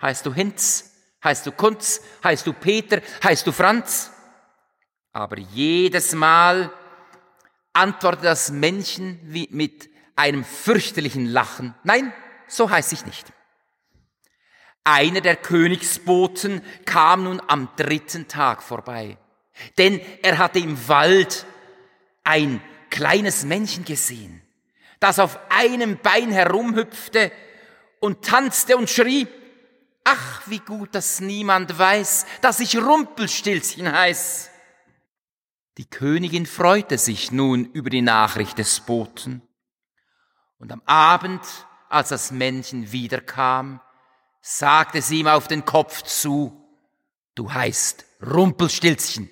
Heißt 0.00 0.26
du 0.26 0.34
Hinz? 0.34 0.90
Heißt 1.22 1.46
du 1.46 1.52
Kunz? 1.52 2.02
Heißt 2.24 2.46
du 2.46 2.52
Peter? 2.52 3.00
Heißt 3.22 3.46
du 3.46 3.52
Franz? 3.52 4.10
Aber 5.12 5.38
jedes 5.38 6.12
Mal 6.14 6.72
antwortete 7.72 8.24
das 8.24 8.50
Männchen 8.50 9.18
wie 9.24 9.48
mit 9.50 9.90
einem 10.16 10.44
fürchterlichen 10.44 11.26
Lachen. 11.26 11.74
Nein, 11.84 12.12
so 12.48 12.70
heiß 12.70 12.92
ich 12.92 13.06
nicht. 13.06 13.32
Einer 14.84 15.20
der 15.20 15.36
Königsboten 15.36 16.60
kam 16.84 17.24
nun 17.24 17.40
am 17.46 17.68
dritten 17.76 18.28
Tag 18.28 18.62
vorbei, 18.62 19.16
denn 19.78 20.00
er 20.22 20.38
hatte 20.38 20.58
im 20.58 20.88
Wald 20.88 21.46
ein 22.24 22.60
kleines 22.90 23.44
Männchen 23.44 23.84
gesehen, 23.84 24.42
das 24.98 25.18
auf 25.18 25.38
einem 25.50 25.98
Bein 25.98 26.30
herumhüpfte 26.30 27.30
und 28.00 28.24
tanzte 28.24 28.76
und 28.76 28.90
schrie, 28.90 29.28
Ach, 30.04 30.42
wie 30.46 30.58
gut, 30.58 30.94
dass 30.94 31.20
niemand 31.20 31.78
weiß, 31.78 32.26
dass 32.40 32.60
ich 32.60 32.76
Rumpelstilzchen 32.76 33.90
heiß. 33.92 34.50
Die 35.78 35.88
Königin 35.88 36.46
freute 36.46 36.98
sich 36.98 37.32
nun 37.32 37.64
über 37.64 37.88
die 37.88 38.02
Nachricht 38.02 38.58
des 38.58 38.80
Boten. 38.80 39.42
Und 40.58 40.70
am 40.70 40.82
Abend, 40.84 41.40
als 41.88 42.10
das 42.10 42.30
Männchen 42.30 42.92
wiederkam, 42.92 43.80
sagte 44.40 45.00
sie 45.00 45.20
ihm 45.20 45.28
auf 45.28 45.48
den 45.48 45.64
Kopf 45.64 46.02
zu, 46.02 46.52
du 47.34 47.52
heißt 47.52 48.04
Rumpelstilzchen. 48.22 49.30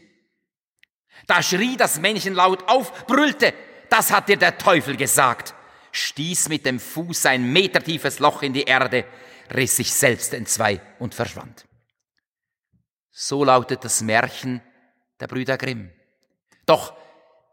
Da 1.27 1.43
schrie 1.43 1.77
das 1.77 2.01
Männchen 2.01 2.35
laut 2.35 2.69
auf, 2.69 3.07
brüllte, 3.07 3.53
das 3.91 4.11
hat 4.11 4.29
dir 4.29 4.39
der 4.39 4.57
Teufel 4.57 4.97
gesagt, 4.97 5.55
stieß 5.93 6.49
mit 6.49 6.65
dem 6.65 6.81
Fuß 6.81 7.27
ein 7.27 7.53
metertiefes 7.53 8.19
Loch 8.19 8.43
in 8.43 8.55
die 8.55 8.65
Erde, 8.65 9.05
riss 9.53 9.77
sich 9.77 9.93
selbst 9.93 10.33
entzwei 10.33 10.81
und 10.99 11.15
verschwand. 11.15 11.67
So 13.11 13.45
lautet 13.45 13.85
das 13.85 14.01
Märchen 14.01 14.63
der 15.19 15.27
Brüder 15.27 15.59
Grimm. 15.59 15.91
Doch 16.71 16.95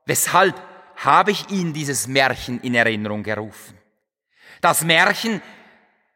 weshalb 0.05 0.61
habe 0.97 1.31
ich 1.31 1.49
Ihnen 1.49 1.73
dieses 1.73 2.05
Märchen 2.05 2.61
in 2.61 2.75
Erinnerung 2.75 3.23
gerufen? 3.23 3.75
Das 4.61 4.83
Märchen, 4.83 5.41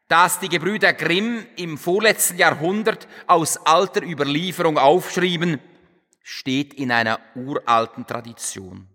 das 0.06 0.38
die 0.38 0.48
Gebrüder 0.48 0.92
Grimm 0.92 1.44
im 1.56 1.78
vorletzten 1.78 2.38
Jahrhundert 2.38 3.08
aus 3.26 3.56
alter 3.56 4.04
Überlieferung 4.04 4.78
aufschrieben, 4.78 5.60
steht 6.22 6.74
in 6.74 6.92
einer 6.92 7.18
uralten 7.34 8.06
Tradition. 8.06 8.88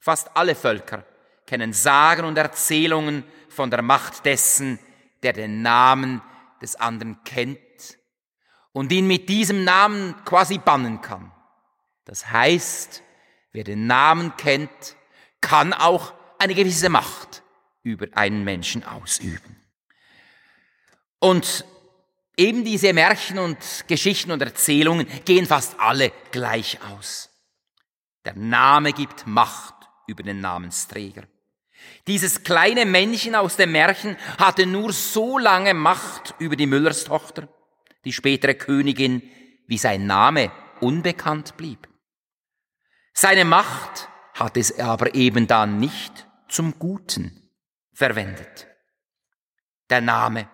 Fast 0.00 0.36
alle 0.36 0.56
Völker 0.56 1.06
kennen 1.46 1.72
Sagen 1.72 2.24
und 2.24 2.36
Erzählungen 2.36 3.22
von 3.48 3.70
der 3.70 3.82
Macht 3.82 4.24
dessen, 4.26 4.80
der 5.22 5.34
den 5.34 5.62
Namen 5.62 6.20
des 6.60 6.74
anderen 6.74 7.22
kennt 7.22 7.60
und 8.72 8.90
ihn 8.90 9.06
mit 9.06 9.28
diesem 9.28 9.62
Namen 9.62 10.16
quasi 10.24 10.58
bannen 10.58 11.00
kann. 11.00 11.30
Das 12.04 12.30
heißt, 12.30 13.03
wer 13.54 13.64
den 13.64 13.86
Namen 13.86 14.36
kennt, 14.36 14.96
kann 15.40 15.72
auch 15.72 16.12
eine 16.38 16.54
gewisse 16.54 16.90
Macht 16.90 17.42
über 17.82 18.06
einen 18.14 18.44
Menschen 18.44 18.84
ausüben. 18.84 19.56
Und 21.20 21.64
eben 22.36 22.64
diese 22.64 22.92
Märchen 22.92 23.38
und 23.38 23.56
Geschichten 23.86 24.32
und 24.32 24.42
Erzählungen 24.42 25.06
gehen 25.24 25.46
fast 25.46 25.78
alle 25.80 26.12
gleich 26.32 26.78
aus. 26.92 27.30
Der 28.24 28.34
Name 28.34 28.92
gibt 28.92 29.26
Macht 29.26 29.74
über 30.06 30.22
den 30.22 30.40
Namensträger. 30.40 31.22
Dieses 32.06 32.42
kleine 32.42 32.86
Männchen 32.86 33.34
aus 33.34 33.56
dem 33.56 33.72
Märchen 33.72 34.16
hatte 34.38 34.66
nur 34.66 34.92
so 34.92 35.38
lange 35.38 35.74
Macht 35.74 36.34
über 36.38 36.56
die 36.56 36.66
Müllerstochter, 36.66 37.48
die 38.04 38.12
spätere 38.12 38.54
Königin, 38.54 39.22
wie 39.66 39.78
sein 39.78 40.06
Name 40.06 40.50
unbekannt 40.80 41.56
blieb. 41.56 41.88
Seine 43.16 43.44
Macht 43.44 44.08
hat 44.34 44.56
es 44.56 44.78
aber 44.78 45.14
eben 45.14 45.46
dann 45.46 45.78
nicht 45.78 46.26
zum 46.48 46.78
Guten 46.80 47.48
verwendet. 47.92 48.66
Der 49.88 50.00
Name. 50.00 50.50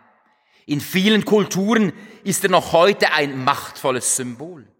In 0.66 0.82
vielen 0.82 1.24
Kulturen 1.24 1.92
ist 2.22 2.44
er 2.44 2.50
noch 2.50 2.72
heute 2.72 3.12
ein 3.12 3.42
machtvolles 3.42 4.14
Symbol. 4.14 4.70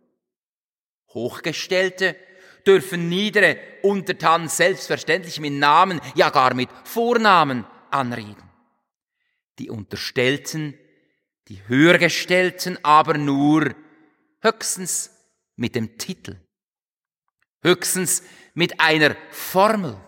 Hochgestellte 1.08 2.16
dürfen 2.66 3.08
niedere 3.08 3.58
Untertanen 3.82 4.48
selbstverständlich 4.48 5.40
mit 5.40 5.54
Namen, 5.54 6.02
ja 6.14 6.28
gar 6.28 6.52
mit 6.52 6.68
Vornamen 6.84 7.64
anreden. 7.90 8.50
Die 9.58 9.70
Unterstellten, 9.70 10.78
die 11.48 11.66
Höhergestellten 11.66 12.78
aber 12.84 13.16
nur 13.16 13.74
höchstens 14.42 15.10
mit 15.56 15.74
dem 15.74 15.96
Titel, 15.96 16.36
höchstens 17.62 18.22
mit 18.54 18.80
einer 18.80 19.16
Formel. 19.30 19.98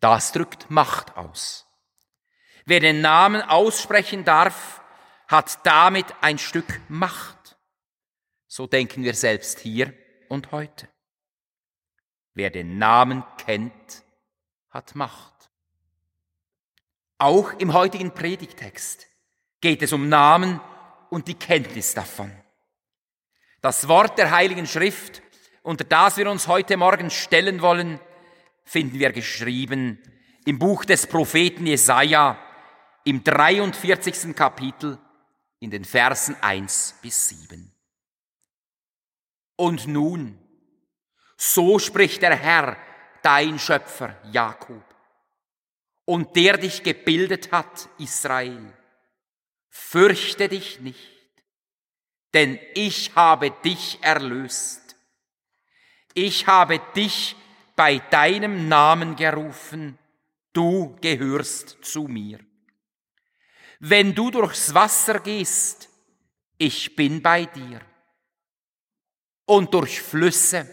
Das 0.00 0.32
drückt 0.32 0.70
Macht 0.70 1.16
aus. 1.16 1.66
Wer 2.64 2.80
den 2.80 3.00
Namen 3.00 3.42
aussprechen 3.42 4.24
darf, 4.24 4.82
hat 5.28 5.64
damit 5.64 6.06
ein 6.20 6.38
Stück 6.38 6.80
Macht. 6.88 7.56
So 8.46 8.66
denken 8.66 9.04
wir 9.04 9.14
selbst 9.14 9.60
hier 9.60 9.94
und 10.28 10.50
heute. 10.52 10.88
Wer 12.34 12.50
den 12.50 12.78
Namen 12.78 13.24
kennt, 13.38 14.04
hat 14.70 14.94
Macht. 14.94 15.50
Auch 17.18 17.52
im 17.54 17.72
heutigen 17.72 18.12
Predigtext 18.12 19.06
geht 19.60 19.82
es 19.82 19.92
um 19.92 20.08
Namen 20.08 20.60
und 21.10 21.28
die 21.28 21.34
Kenntnis 21.34 21.94
davon. 21.94 22.32
Das 23.60 23.88
Wort 23.88 24.16
der 24.16 24.30
Heiligen 24.30 24.66
Schrift, 24.66 25.22
unter 25.62 25.84
das 25.84 26.16
wir 26.16 26.30
uns 26.30 26.46
heute 26.46 26.76
Morgen 26.76 27.10
stellen 27.10 27.62
wollen, 27.62 28.00
finden 28.64 28.98
wir 28.98 29.12
geschrieben 29.12 29.98
im 30.44 30.58
Buch 30.58 30.84
des 30.84 31.06
Propheten 31.06 31.66
Jesaja 31.66 32.38
im 33.04 33.22
43. 33.22 34.34
Kapitel 34.34 34.98
in 35.58 35.70
den 35.70 35.84
Versen 35.84 36.36
1 36.40 36.96
bis 37.02 37.28
7. 37.28 37.72
Und 39.56 39.86
nun, 39.86 40.38
so 41.36 41.78
spricht 41.78 42.22
der 42.22 42.34
Herr, 42.34 42.76
dein 43.22 43.58
Schöpfer 43.58 44.16
Jakob, 44.32 44.84
und 46.06 46.34
der 46.34 46.56
dich 46.56 46.82
gebildet 46.82 47.52
hat, 47.52 47.88
Israel. 47.98 48.72
Fürchte 49.68 50.48
dich 50.48 50.80
nicht, 50.80 51.12
denn 52.34 52.58
ich 52.74 53.14
habe 53.14 53.50
dich 53.64 53.98
erlöst. 54.02 54.79
Ich 56.14 56.46
habe 56.46 56.80
dich 56.94 57.36
bei 57.76 57.98
deinem 57.98 58.68
Namen 58.68 59.16
gerufen, 59.16 59.98
du 60.52 60.96
gehörst 61.00 61.78
zu 61.82 62.04
mir. 62.04 62.40
Wenn 63.78 64.14
du 64.14 64.30
durchs 64.30 64.74
Wasser 64.74 65.20
gehst, 65.20 65.88
ich 66.58 66.94
bin 66.94 67.22
bei 67.22 67.46
dir. 67.46 67.80
Und 69.46 69.72
durch 69.72 70.02
Flüsse, 70.02 70.68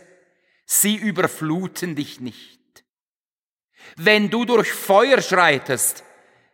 sie 0.65 0.95
überfluten 0.95 1.95
dich 1.95 2.19
nicht. 2.19 2.86
Wenn 3.95 4.30
du 4.30 4.43
durch 4.43 4.71
Feuer 4.71 5.21
schreitest, 5.21 6.04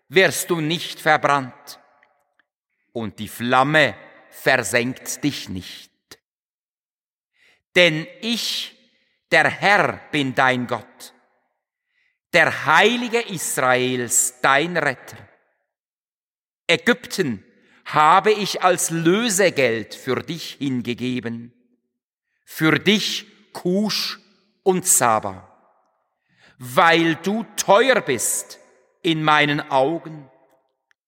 wirst 0.10 0.50
du 0.50 0.62
nicht 0.62 1.00
verbrannt. 1.00 1.80
Und 2.92 3.18
die 3.18 3.28
Flamme 3.28 3.96
versenkt 4.30 5.24
dich 5.24 5.50
nicht. 5.50 5.92
Denn 7.76 8.06
ich, 8.22 8.73
der 9.34 9.50
Herr, 9.50 10.00
bin 10.12 10.36
dein 10.36 10.68
Gott, 10.68 11.14
der 12.34 12.68
Heilige 12.68 13.20
Israels, 13.20 14.36
dein 14.42 14.78
Retter. 14.78 15.18
Ägypten 16.68 17.44
habe 17.86 18.32
ich 18.32 18.62
als 18.62 18.92
Lösegeld 18.92 19.96
für 19.96 20.22
dich 20.22 20.58
hingegeben, 20.60 21.52
für 22.46 22.78
dich 22.78 23.26
Kusch 23.54 24.20
und 24.62 24.86
Saba, 24.86 25.50
weil 26.60 27.16
du 27.16 27.44
teuer 27.58 28.02
bist 28.02 28.60
in 29.02 29.24
meinen 29.24 29.72
Augen, 29.72 30.30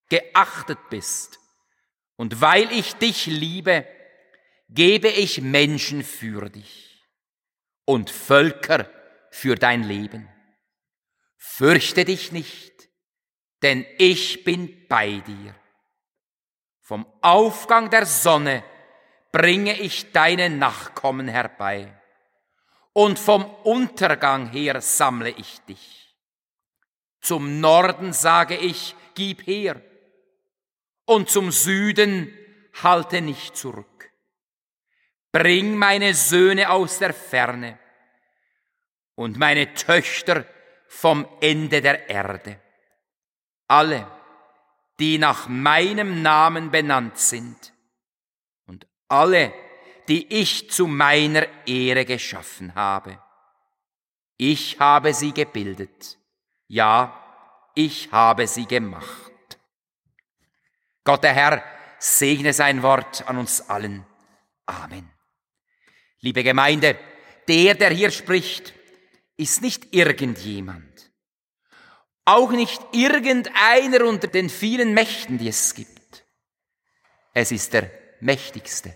geachtet 0.10 0.80
bist, 0.90 1.40
und 2.16 2.42
weil 2.42 2.72
ich 2.72 2.96
dich 2.96 3.28
liebe, 3.28 3.86
gebe 4.70 5.10
ich 5.10 5.42
Menschen 5.42 6.04
für 6.04 6.50
dich 6.50 6.95
und 7.86 8.10
Völker 8.10 8.90
für 9.32 9.56
dein 9.56 9.84
Leben. 9.84 10.28
Fürchte 11.38 12.06
dich 12.06 12.32
nicht, 12.32 12.90
denn 13.62 13.86
ich 13.98 14.44
bin 14.44 14.88
bei 14.88 15.20
dir. 15.20 15.56
Vom 16.82 17.06
Aufgang 17.22 17.90
der 17.90 18.06
Sonne 18.06 18.64
bringe 19.32 19.80
ich 19.80 20.12
deine 20.12 20.50
Nachkommen 20.50 21.28
herbei 21.28 22.00
und 22.94 23.20
vom 23.20 23.44
Untergang 23.64 24.50
her 24.52 24.82
sammle 24.82 25.30
ich 25.30 25.60
dich. 25.62 26.16
Zum 27.22 27.60
Norden 27.60 28.14
sage 28.14 28.56
ich, 28.56 28.96
gib 29.16 29.46
her, 29.48 29.82
und 31.06 31.30
zum 31.30 31.52
Süden 31.52 32.34
halte 32.84 33.22
nicht 33.22 33.58
zurück. 33.58 33.95
Bring 35.36 35.76
meine 35.76 36.14
Söhne 36.14 36.70
aus 36.70 37.00
der 37.00 37.14
Ferne 37.14 37.78
und 39.16 39.38
meine 39.38 39.74
Töchter 39.74 40.46
vom 40.88 41.28
Ende 41.42 41.82
der 41.82 42.10
Erde. 42.10 42.62
Alle, 43.68 44.08
die 44.98 45.18
nach 45.18 45.50
meinem 45.50 46.22
Namen 46.22 46.72
benannt 46.72 47.18
sind 47.18 47.74
und 48.66 48.88
alle, 49.10 49.54
die 50.08 50.26
ich 50.34 50.72
zu 50.72 50.88
meiner 50.88 51.46
Ehre 51.68 52.06
geschaffen 52.06 52.74
habe. 52.74 53.22
Ich 54.38 54.80
habe 54.80 55.14
sie 55.14 55.34
gebildet. 55.34 56.18
Ja, 56.68 57.70
ich 57.74 58.10
habe 58.14 58.48
sie 58.48 58.68
gemacht. 58.68 59.60
Gott 61.04 61.26
der 61.26 61.34
Herr 61.34 61.64
segne 62.00 62.54
sein 62.54 62.82
Wort 62.84 63.28
an 63.28 63.38
uns 63.38 63.70
allen. 63.70 64.06
Amen. 64.66 65.15
Liebe 66.26 66.44
Gemeinde, 66.44 66.98
der, 67.48 67.76
der 67.76 67.92
hier 67.92 68.10
spricht, 68.10 68.74
ist 69.38 69.62
nicht 69.62 69.94
irgendjemand. 69.94 71.12
Auch 72.26 72.50
nicht 72.50 72.82
irgendeiner 72.94 74.06
unter 74.06 74.28
den 74.28 74.50
vielen 74.50 74.96
Mächten, 74.96 75.38
die 75.38 75.50
es 75.50 75.76
gibt. 75.76 76.26
Es 77.32 77.52
ist 77.52 77.74
der 77.74 77.92
Mächtigste, 78.22 78.96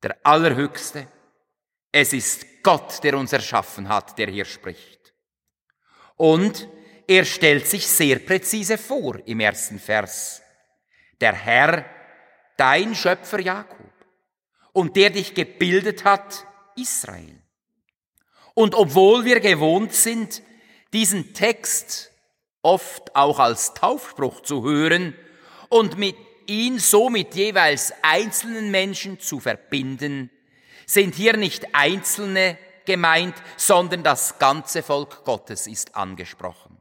der 0.00 0.16
Allerhöchste. 0.22 1.08
Es 1.90 2.12
ist 2.12 2.46
Gott, 2.62 3.02
der 3.02 3.18
uns 3.18 3.32
erschaffen 3.32 3.88
hat, 3.88 4.16
der 4.16 4.28
hier 4.28 4.44
spricht. 4.44 5.12
Und 6.14 6.68
er 7.08 7.24
stellt 7.24 7.66
sich 7.66 7.84
sehr 7.84 8.20
präzise 8.20 8.78
vor 8.78 9.18
im 9.26 9.40
ersten 9.40 9.80
Vers. 9.80 10.40
Der 11.20 11.32
Herr, 11.32 11.84
dein 12.56 12.94
Schöpfer 12.94 13.40
Jakob 13.40 13.77
und 14.78 14.94
der 14.94 15.10
dich 15.10 15.34
gebildet 15.34 16.04
hat, 16.04 16.46
Israel. 16.76 17.42
Und 18.54 18.76
obwohl 18.76 19.24
wir 19.24 19.40
gewohnt 19.40 19.92
sind, 19.92 20.40
diesen 20.92 21.34
Text 21.34 22.12
oft 22.62 23.16
auch 23.16 23.40
als 23.40 23.74
Taufspruch 23.74 24.40
zu 24.42 24.62
hören 24.62 25.16
und 25.68 25.98
mit 25.98 26.14
ihn 26.46 26.78
so 26.78 27.10
mit 27.10 27.34
jeweils 27.34 27.92
einzelnen 28.02 28.70
Menschen 28.70 29.18
zu 29.18 29.40
verbinden, 29.40 30.30
sind 30.86 31.16
hier 31.16 31.36
nicht 31.36 31.74
Einzelne 31.74 32.56
gemeint, 32.86 33.34
sondern 33.56 34.04
das 34.04 34.38
ganze 34.38 34.84
Volk 34.84 35.24
Gottes 35.24 35.66
ist 35.66 35.96
angesprochen. 35.96 36.80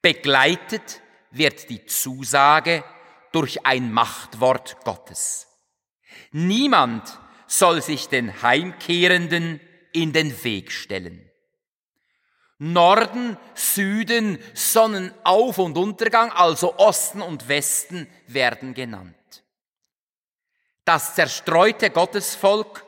Begleitet 0.00 1.00
wird 1.30 1.70
die 1.70 1.86
Zusage 1.86 2.82
durch 3.30 3.64
ein 3.64 3.92
Machtwort 3.92 4.78
Gottes. 4.84 5.46
Niemand 6.32 7.18
soll 7.46 7.82
sich 7.82 8.08
den 8.08 8.42
Heimkehrenden 8.42 9.60
in 9.92 10.12
den 10.12 10.42
Weg 10.44 10.72
stellen. 10.72 11.30
Norden, 12.58 13.36
Süden, 13.54 14.38
Sonnenauf- 14.54 15.58
und 15.58 15.76
Untergang, 15.76 16.30
also 16.30 16.78
Osten 16.78 17.20
und 17.20 17.48
Westen 17.48 18.08
werden 18.28 18.72
genannt. 18.72 19.14
Das 20.84 21.14
zerstreute 21.14 21.90
Gottesvolk 21.90 22.84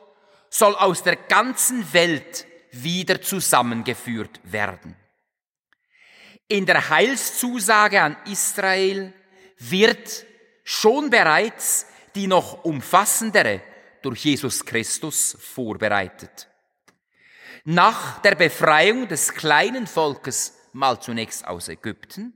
soll 0.49 0.75
aus 0.75 1.03
der 1.03 1.15
ganzen 1.15 1.93
Welt 1.93 2.47
wieder 2.71 3.21
zusammengeführt 3.21 4.39
werden. 4.43 4.95
In 6.47 6.65
der 6.65 6.89
Heilszusage 6.89 8.01
an 8.01 8.17
Israel 8.25 9.13
wird 9.57 10.25
schon 10.63 11.09
bereits 11.09 11.87
die 12.15 12.27
noch 12.27 12.63
umfassendere 12.63 13.61
durch 14.01 14.25
Jesus 14.25 14.65
Christus 14.65 15.37
vorbereitet. 15.39 16.47
Nach 17.63 18.21
der 18.21 18.35
Befreiung 18.35 19.07
des 19.07 19.33
kleinen 19.33 19.87
Volkes, 19.87 20.55
mal 20.73 20.99
zunächst 21.01 21.47
aus 21.47 21.67
Ägypten, 21.67 22.33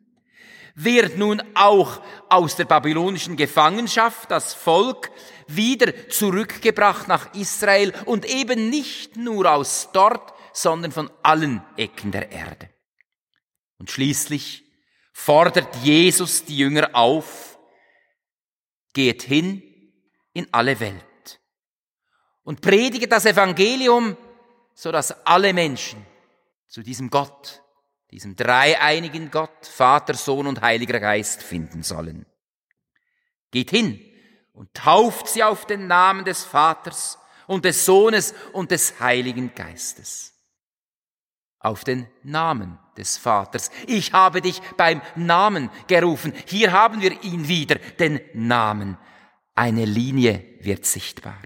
wird 0.75 1.17
nun 1.17 1.43
auch 1.55 2.01
aus 2.29 2.55
der 2.55 2.65
babylonischen 2.65 3.37
Gefangenschaft 3.37 4.31
das 4.31 4.53
Volk 4.53 5.11
wieder 5.47 6.09
zurückgebracht 6.09 7.07
nach 7.07 7.33
Israel 7.35 7.93
und 8.05 8.25
eben 8.25 8.69
nicht 8.69 9.17
nur 9.17 9.51
aus 9.51 9.89
dort, 9.93 10.33
sondern 10.53 10.91
von 10.91 11.11
allen 11.21 11.61
Ecken 11.77 12.11
der 12.11 12.31
Erde. 12.31 12.69
Und 13.77 13.91
schließlich 13.91 14.63
fordert 15.13 15.75
Jesus 15.83 16.45
die 16.45 16.57
Jünger 16.57 16.89
auf, 16.93 17.59
geht 18.93 19.21
hin 19.21 19.68
in 20.33 20.47
alle 20.51 20.79
Welt 20.79 21.39
und 22.43 22.61
predige 22.61 23.07
das 23.07 23.25
Evangelium, 23.25 24.17
so 24.73 24.91
dass 24.91 25.25
alle 25.25 25.53
Menschen 25.53 26.05
zu 26.67 26.81
diesem 26.81 27.09
Gott, 27.09 27.61
diesem 28.11 28.35
dreieinigen 28.35 29.29
Gott, 29.29 29.65
Vater, 29.65 30.13
Sohn 30.13 30.47
und 30.47 30.61
Heiliger 30.61 30.99
Geist 30.99 31.43
finden 31.43 31.83
sollen. 31.83 32.25
Geht 33.51 33.71
hin 33.71 33.99
und 34.53 34.73
tauft 34.73 35.27
sie 35.27 35.43
auf 35.43 35.65
den 35.65 35.87
Namen 35.87 36.25
des 36.25 36.43
Vaters 36.43 37.17
und 37.47 37.65
des 37.65 37.85
Sohnes 37.85 38.33
und 38.53 38.71
des 38.71 38.99
Heiligen 38.99 39.53
Geistes. 39.53 40.33
Auf 41.59 41.83
den 41.83 42.07
Namen 42.23 42.79
des 42.95 43.17
Vaters. 43.17 43.69
Ich 43.87 44.13
habe 44.13 44.41
dich 44.41 44.61
beim 44.77 45.01
Namen 45.15 45.69
gerufen. 45.87 46.33
Hier 46.45 46.71
haben 46.71 47.01
wir 47.01 47.23
ihn 47.23 47.47
wieder, 47.47 47.75
den 47.75 48.21
Namen. 48.33 48.97
Eine 49.59 49.83
Linie 49.83 50.41
wird 50.61 50.85
sichtbar. 50.85 51.41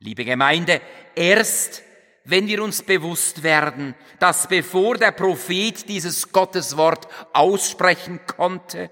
Liebe 0.00 0.24
Gemeinde, 0.24 0.80
erst 1.14 1.82
wenn 2.24 2.48
wir 2.48 2.64
uns 2.64 2.82
bewusst 2.82 3.44
werden, 3.44 3.94
dass 4.18 4.48
bevor 4.48 4.96
der 4.96 5.12
Prophet 5.12 5.88
dieses 5.88 6.32
Gotteswort 6.32 7.06
aussprechen 7.32 8.18
konnte, 8.26 8.90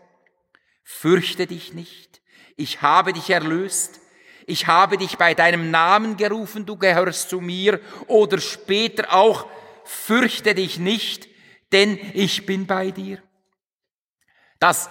fürchte 0.84 1.48
dich 1.48 1.74
nicht, 1.74 2.22
ich 2.56 2.82
habe 2.82 3.12
dich 3.12 3.30
erlöst, 3.30 3.98
ich 4.46 4.68
habe 4.68 4.96
dich 4.96 5.18
bei 5.18 5.34
deinem 5.34 5.72
Namen 5.72 6.16
gerufen, 6.16 6.64
du 6.64 6.76
gehörst 6.76 7.30
zu 7.30 7.40
mir, 7.40 7.80
oder 8.06 8.38
später 8.38 9.12
auch, 9.12 9.48
fürchte 9.82 10.54
dich 10.54 10.78
nicht, 10.78 11.26
denn 11.72 11.98
ich 12.14 12.46
bin 12.46 12.68
bei 12.68 12.92
dir. 12.92 13.20
Dass 14.60 14.88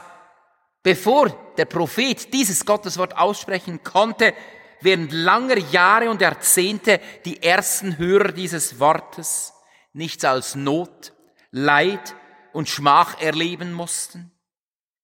bevor 0.84 1.30
der 1.58 1.66
Prophet 1.66 2.34
dieses 2.34 2.66
Gotteswort 2.66 3.18
aussprechen 3.18 3.84
konnte, 3.84 4.34
während 4.82 5.12
langer 5.12 5.58
Jahre 5.58 6.10
und 6.10 6.22
Jahrzehnte 6.22 7.00
die 7.26 7.42
ersten 7.44 7.98
Hörer 7.98 8.32
dieses 8.32 8.80
Wortes 8.80 9.54
nichts 9.94 10.26
als 10.26 10.56
Not, 10.56 11.14
Leid 11.52 12.16
und 12.54 12.70
Schmach 12.70 13.22
erleben 13.22 13.74
mussten, 13.74 14.32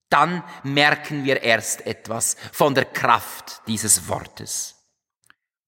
dann 0.10 0.44
merken 0.64 1.26
wir 1.26 1.44
erst 1.44 1.86
etwas 1.86 2.38
von 2.54 2.74
der 2.74 2.86
Kraft 2.86 3.62
dieses 3.68 4.08
Wortes. 4.08 4.76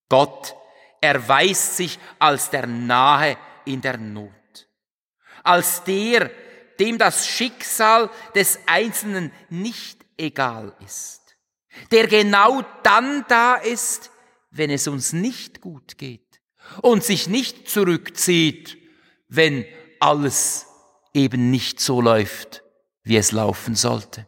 Gott 0.07 0.55
erweist 1.01 1.77
sich 1.77 1.99
als 2.17 2.49
der 2.49 2.65
Nahe 2.65 3.37
in 3.65 3.81
der 3.81 3.97
Not, 3.97 4.31
als 5.43 5.83
der, 5.83 6.31
dem 6.79 6.97
das 6.97 7.27
Schicksal 7.27 8.09
des 8.33 8.59
Einzelnen 8.65 9.31
nicht 9.49 9.98
egal 10.19 10.75
ist, 10.83 11.37
der 11.91 12.07
genau 12.07 12.63
dann 12.83 13.25
da 13.27 13.55
ist, 13.55 14.11
wenn 14.51 14.69
es 14.69 14.87
uns 14.87 15.13
nicht 15.13 15.61
gut 15.61 15.97
geht 15.97 16.41
und 16.81 17.03
sich 17.03 17.27
nicht 17.27 17.69
zurückzieht, 17.69 18.77
wenn 19.27 19.65
alles 19.99 20.67
eben 21.13 21.51
nicht 21.51 21.79
so 21.79 22.01
läuft, 22.01 22.63
wie 23.03 23.17
es 23.17 23.31
laufen 23.31 23.75
sollte, 23.75 24.27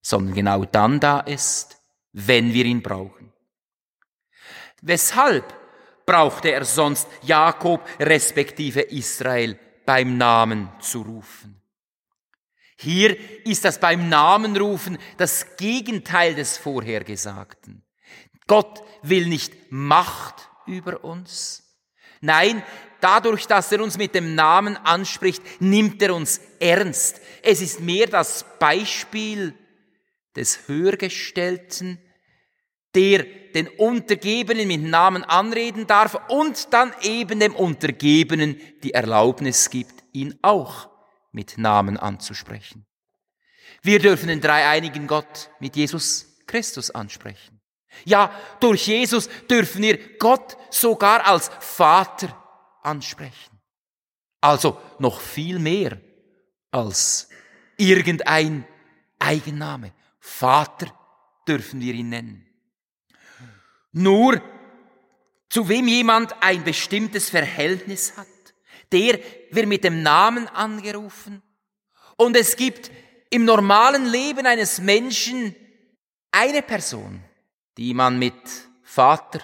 sondern 0.00 0.34
genau 0.34 0.64
dann 0.64 1.00
da 1.00 1.20
ist, 1.20 1.80
wenn 2.12 2.52
wir 2.52 2.64
ihn 2.64 2.82
brauchen. 2.82 3.32
Weshalb 4.82 5.54
brauchte 6.04 6.50
er 6.50 6.64
sonst 6.64 7.06
Jakob 7.22 7.86
respektive 8.00 8.80
Israel 8.80 9.58
beim 9.86 10.16
Namen 10.18 10.68
zu 10.80 11.02
rufen? 11.02 11.61
Hier 12.82 13.16
ist 13.46 13.64
das 13.64 13.78
beim 13.78 14.08
Namen 14.08 14.56
rufen 14.56 14.98
das 15.16 15.56
Gegenteil 15.56 16.34
des 16.34 16.58
Vorhergesagten. 16.58 17.84
Gott 18.48 18.82
will 19.02 19.26
nicht 19.26 19.54
Macht 19.70 20.48
über 20.66 21.04
uns. 21.04 21.62
Nein, 22.20 22.62
dadurch, 23.00 23.46
dass 23.46 23.70
er 23.70 23.82
uns 23.82 23.98
mit 23.98 24.16
dem 24.16 24.34
Namen 24.34 24.76
anspricht, 24.76 25.42
nimmt 25.60 26.02
er 26.02 26.14
uns 26.14 26.40
ernst. 26.58 27.20
Es 27.42 27.60
ist 27.60 27.80
mehr 27.80 28.08
das 28.08 28.44
Beispiel 28.58 29.54
des 30.34 30.66
Höhergestellten, 30.66 31.98
der 32.96 33.24
den 33.54 33.68
Untergebenen 33.68 34.66
mit 34.66 34.82
Namen 34.82 35.22
anreden 35.22 35.86
darf 35.86 36.18
und 36.28 36.72
dann 36.72 36.92
eben 37.02 37.38
dem 37.38 37.54
Untergebenen 37.54 38.60
die 38.82 38.92
Erlaubnis 38.92 39.70
gibt, 39.70 40.02
ihn 40.12 40.36
auch 40.42 40.91
mit 41.32 41.58
Namen 41.58 41.96
anzusprechen. 41.96 42.86
Wir 43.82 43.98
dürfen 43.98 44.28
den 44.28 44.40
dreieinigen 44.40 45.06
Gott 45.06 45.50
mit 45.58 45.76
Jesus 45.76 46.26
Christus 46.46 46.90
ansprechen. 46.90 47.60
Ja, 48.04 48.34
durch 48.60 48.86
Jesus 48.86 49.28
dürfen 49.50 49.82
wir 49.82 50.16
Gott 50.18 50.56
sogar 50.70 51.26
als 51.26 51.50
Vater 51.60 52.36
ansprechen. 52.82 53.60
Also 54.40 54.80
noch 54.98 55.20
viel 55.20 55.58
mehr 55.58 56.00
als 56.70 57.28
irgendein 57.76 58.66
Eigenname. 59.18 59.92
Vater 60.18 60.86
dürfen 61.46 61.80
wir 61.80 61.94
ihn 61.94 62.08
nennen. 62.08 62.46
Nur 63.92 64.42
zu 65.48 65.68
wem 65.68 65.86
jemand 65.86 66.34
ein 66.42 66.64
bestimmtes 66.64 67.28
Verhältnis 67.28 68.16
hat, 68.16 68.26
der 68.92 69.18
wird 69.50 69.66
mit 69.66 69.84
dem 69.84 70.02
Namen 70.02 70.46
angerufen. 70.48 71.42
Und 72.16 72.36
es 72.36 72.56
gibt 72.56 72.90
im 73.30 73.44
normalen 73.44 74.06
Leben 74.06 74.46
eines 74.46 74.80
Menschen 74.80 75.56
Eine 76.30 76.62
Person, 76.62 77.22
die 77.76 77.92
man 77.92 78.18
mit 78.18 78.34
Vater, 78.82 79.40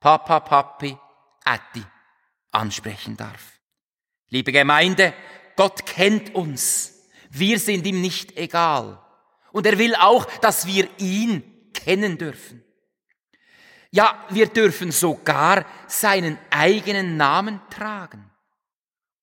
Papa, 0.00 0.40
Papi, 0.40 0.96
Atti 1.44 1.84
ansprechen 2.50 3.16
darf. 3.16 3.60
Liebe 4.30 4.50
Gemeinde, 4.50 5.14
Gott 5.56 5.86
kennt 5.86 6.34
uns. 6.34 7.08
Wir 7.30 7.58
sind 7.58 7.86
ihm 7.86 8.00
nicht 8.00 8.36
egal. 8.36 9.00
Und 9.52 9.66
er 9.66 9.78
will 9.78 9.94
auch, 9.94 10.26
dass 10.40 10.66
wir 10.66 10.88
ihn 10.98 11.70
kennen 11.72 12.18
dürfen. 12.18 12.64
Ja, 13.92 14.24
wir 14.30 14.46
dürfen 14.48 14.90
sogar 14.90 15.64
seinen 15.86 16.36
eigenen 16.50 17.16
Namen 17.16 17.60
tragen 17.70 18.28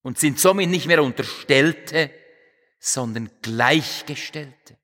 und 0.02 0.20
sind 0.20 0.40
somit 0.40 0.70
nicht 0.70 0.88
mehr 0.88 1.04
Unterstellte, 1.04 2.12
sondern 2.80 3.30
Gleichgestellte. 3.42 4.78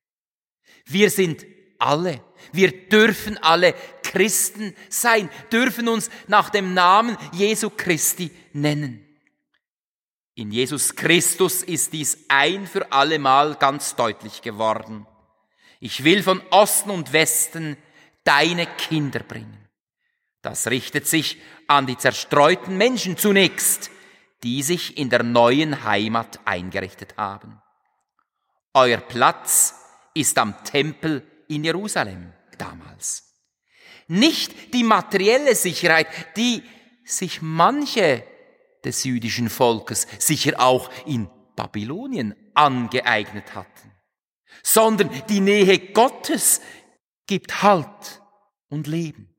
Wir 0.86 1.10
sind 1.10 1.46
alle, 1.80 2.22
wir 2.52 2.88
dürfen 2.90 3.38
alle 3.40 3.74
Christen 4.04 4.76
sein, 4.90 5.30
dürfen 5.52 5.88
uns 5.88 6.10
nach 6.28 6.50
dem 6.50 6.74
Namen 6.74 7.18
Jesu 7.34 7.70
Christi 7.70 8.32
nennen. 8.54 9.04
In 10.36 10.52
Jesus 10.52 10.96
Christus 10.96 11.64
ist 11.64 11.94
dies 11.94 12.26
ein 12.28 12.68
für 12.68 12.92
allemal 12.92 13.56
ganz 13.56 13.96
deutlich 13.96 14.44
geworden. 14.44 15.08
Ich 15.80 16.04
will 16.04 16.22
von 16.22 16.42
Osten 16.52 16.92
und 16.92 17.12
Westen 17.12 17.76
deine 18.24 18.68
Kinder 18.68 19.20
bringen. 19.20 19.68
Das 20.42 20.68
richtet 20.68 21.08
sich 21.08 21.38
an 21.68 21.88
die 21.88 21.98
zerstreuten 21.98 22.78
Menschen 22.78 23.18
zunächst, 23.18 23.90
die 24.44 24.64
sich 24.64 24.98
in 24.98 25.10
der 25.10 25.24
neuen 25.24 25.84
Heimat 25.84 26.40
eingerichtet 26.46 27.16
haben. 27.18 27.62
Euer 28.74 28.98
Platz 28.98 29.76
ist 30.14 30.38
am 30.38 30.64
Tempel 30.64 31.26
in 31.48 31.64
Jerusalem 31.64 32.34
damals. 32.58 33.24
Nicht 34.08 34.74
die 34.74 34.84
materielle 34.84 35.56
Sicherheit, 35.56 36.08
die 36.38 36.64
sich 37.04 37.42
manche 37.42 38.24
des 38.84 39.04
jüdischen 39.04 39.50
Volkes 39.50 40.08
sicher 40.20 40.60
auch 40.60 40.90
in 41.06 41.30
Babylonien 41.56 42.36
angeeignet 42.54 43.56
hatten, 43.56 43.92
sondern 44.64 45.10
die 45.30 45.40
Nähe 45.40 45.80
Gottes 45.92 46.62
gibt 47.26 47.62
Halt 47.64 48.22
und 48.70 48.88
Leben. 48.88 49.34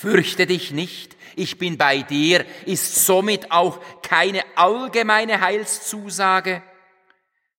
Fürchte 0.00 0.46
dich 0.46 0.70
nicht, 0.70 1.16
ich 1.34 1.58
bin 1.58 1.76
bei 1.76 2.02
dir, 2.02 2.44
ist 2.66 3.04
somit 3.04 3.50
auch 3.50 3.80
keine 4.00 4.44
allgemeine 4.54 5.40
Heilszusage, 5.40 6.62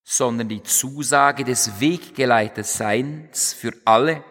sondern 0.05 0.47
die 0.47 0.63
Zusage 0.63 1.43
des 1.43 1.81
Weggeleiterseins 1.81 3.51
für 3.51 3.73
alle, 3.83 4.23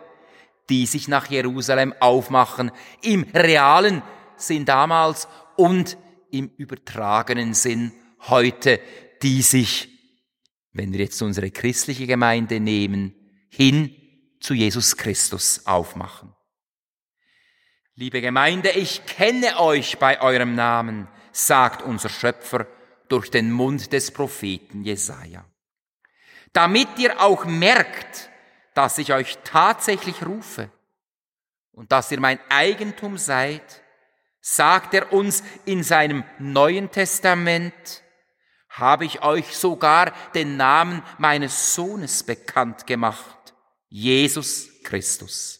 die 0.70 0.86
sich 0.86 1.06
nach 1.06 1.26
Jerusalem 1.26 1.92
aufmachen, 2.00 2.70
im 3.02 3.24
realen 3.34 4.02
Sinn 4.36 4.64
damals 4.64 5.28
und 5.58 5.98
im 6.30 6.50
übertragenen 6.56 7.52
Sinn 7.52 7.92
heute, 8.20 8.80
die 9.22 9.42
sich, 9.42 9.90
wenn 10.72 10.92
wir 10.94 11.00
jetzt 11.00 11.20
unsere 11.20 11.50
christliche 11.50 12.06
Gemeinde 12.06 12.58
nehmen, 12.58 13.14
hin 13.50 13.94
zu 14.40 14.54
Jesus 14.54 14.96
Christus 14.96 15.66
aufmachen. 15.66 16.37
Liebe 18.00 18.20
Gemeinde, 18.20 18.70
ich 18.70 19.06
kenne 19.06 19.58
euch 19.58 19.98
bei 19.98 20.20
eurem 20.20 20.54
Namen, 20.54 21.08
sagt 21.32 21.82
unser 21.82 22.08
Schöpfer 22.08 22.68
durch 23.08 23.28
den 23.28 23.50
Mund 23.50 23.92
des 23.92 24.12
Propheten 24.12 24.84
Jesaja. 24.84 25.44
Damit 26.52 26.86
ihr 26.98 27.20
auch 27.20 27.44
merkt, 27.44 28.30
dass 28.74 28.98
ich 28.98 29.12
euch 29.12 29.36
tatsächlich 29.42 30.24
rufe 30.24 30.70
und 31.72 31.90
dass 31.90 32.12
ihr 32.12 32.20
mein 32.20 32.38
Eigentum 32.50 33.18
seid, 33.18 33.82
sagt 34.40 34.94
er 34.94 35.12
uns 35.12 35.42
in 35.64 35.82
seinem 35.82 36.22
Neuen 36.38 36.92
Testament, 36.92 38.04
habe 38.68 39.06
ich 39.06 39.22
euch 39.22 39.56
sogar 39.56 40.12
den 40.36 40.56
Namen 40.56 41.02
meines 41.18 41.74
Sohnes 41.74 42.22
bekannt 42.22 42.86
gemacht, 42.86 43.54
Jesus 43.88 44.68
Christus. 44.84 45.57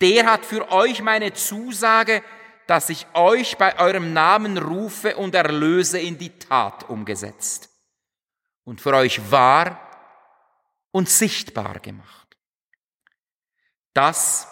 Der 0.00 0.26
hat 0.26 0.44
für 0.44 0.70
euch 0.70 1.00
meine 1.02 1.32
Zusage, 1.32 2.22
dass 2.66 2.90
ich 2.90 3.06
euch 3.14 3.56
bei 3.56 3.78
eurem 3.78 4.12
Namen 4.12 4.58
rufe 4.58 5.16
und 5.16 5.34
erlöse 5.34 5.98
in 5.98 6.18
die 6.18 6.38
Tat 6.38 6.88
umgesetzt 6.88 7.70
und 8.64 8.80
für 8.80 8.94
euch 8.94 9.30
wahr 9.30 9.80
und 10.90 11.08
sichtbar 11.08 11.78
gemacht. 11.80 12.36
Das 13.94 14.48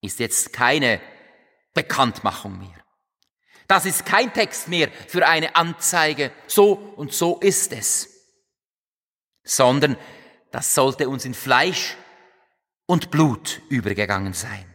ist 0.00 0.18
jetzt 0.18 0.52
keine 0.52 1.00
Bekanntmachung 1.74 2.58
mehr. 2.58 2.82
Das 3.68 3.86
ist 3.86 4.04
kein 4.04 4.32
Text 4.32 4.68
mehr 4.68 4.90
für 5.08 5.26
eine 5.26 5.54
Anzeige, 5.54 6.32
so 6.46 6.72
und 6.72 7.12
so 7.12 7.38
ist 7.38 7.72
es, 7.72 8.08
sondern 9.44 9.96
das 10.50 10.74
sollte 10.74 11.08
uns 11.08 11.24
in 11.24 11.34
Fleisch 11.34 11.96
und 12.86 13.10
Blut 13.10 13.62
übergegangen 13.68 14.32
sein. 14.32 14.66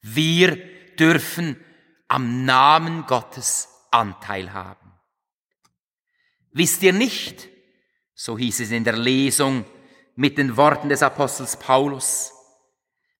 Wir 0.00 0.56
dürfen 0.96 1.62
am 2.08 2.44
Namen 2.44 3.06
Gottes 3.06 3.68
Anteil 3.90 4.52
haben. 4.52 4.92
Wisst 6.52 6.82
ihr 6.82 6.92
nicht, 6.92 7.48
so 8.14 8.36
hieß 8.36 8.60
es 8.60 8.70
in 8.70 8.84
der 8.84 8.96
Lesung 8.96 9.64
mit 10.16 10.38
den 10.38 10.56
Worten 10.56 10.88
des 10.88 11.02
Apostels 11.02 11.56
Paulus, 11.56 12.32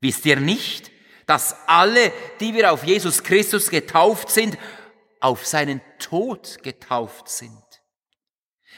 wisst 0.00 0.26
ihr 0.26 0.40
nicht, 0.40 0.90
dass 1.26 1.68
alle, 1.68 2.12
die 2.40 2.54
wir 2.54 2.72
auf 2.72 2.84
Jesus 2.84 3.22
Christus 3.22 3.70
getauft 3.70 4.30
sind, 4.30 4.58
auf 5.20 5.46
seinen 5.46 5.80
Tod 5.98 6.62
getauft 6.62 7.28
sind. 7.28 7.62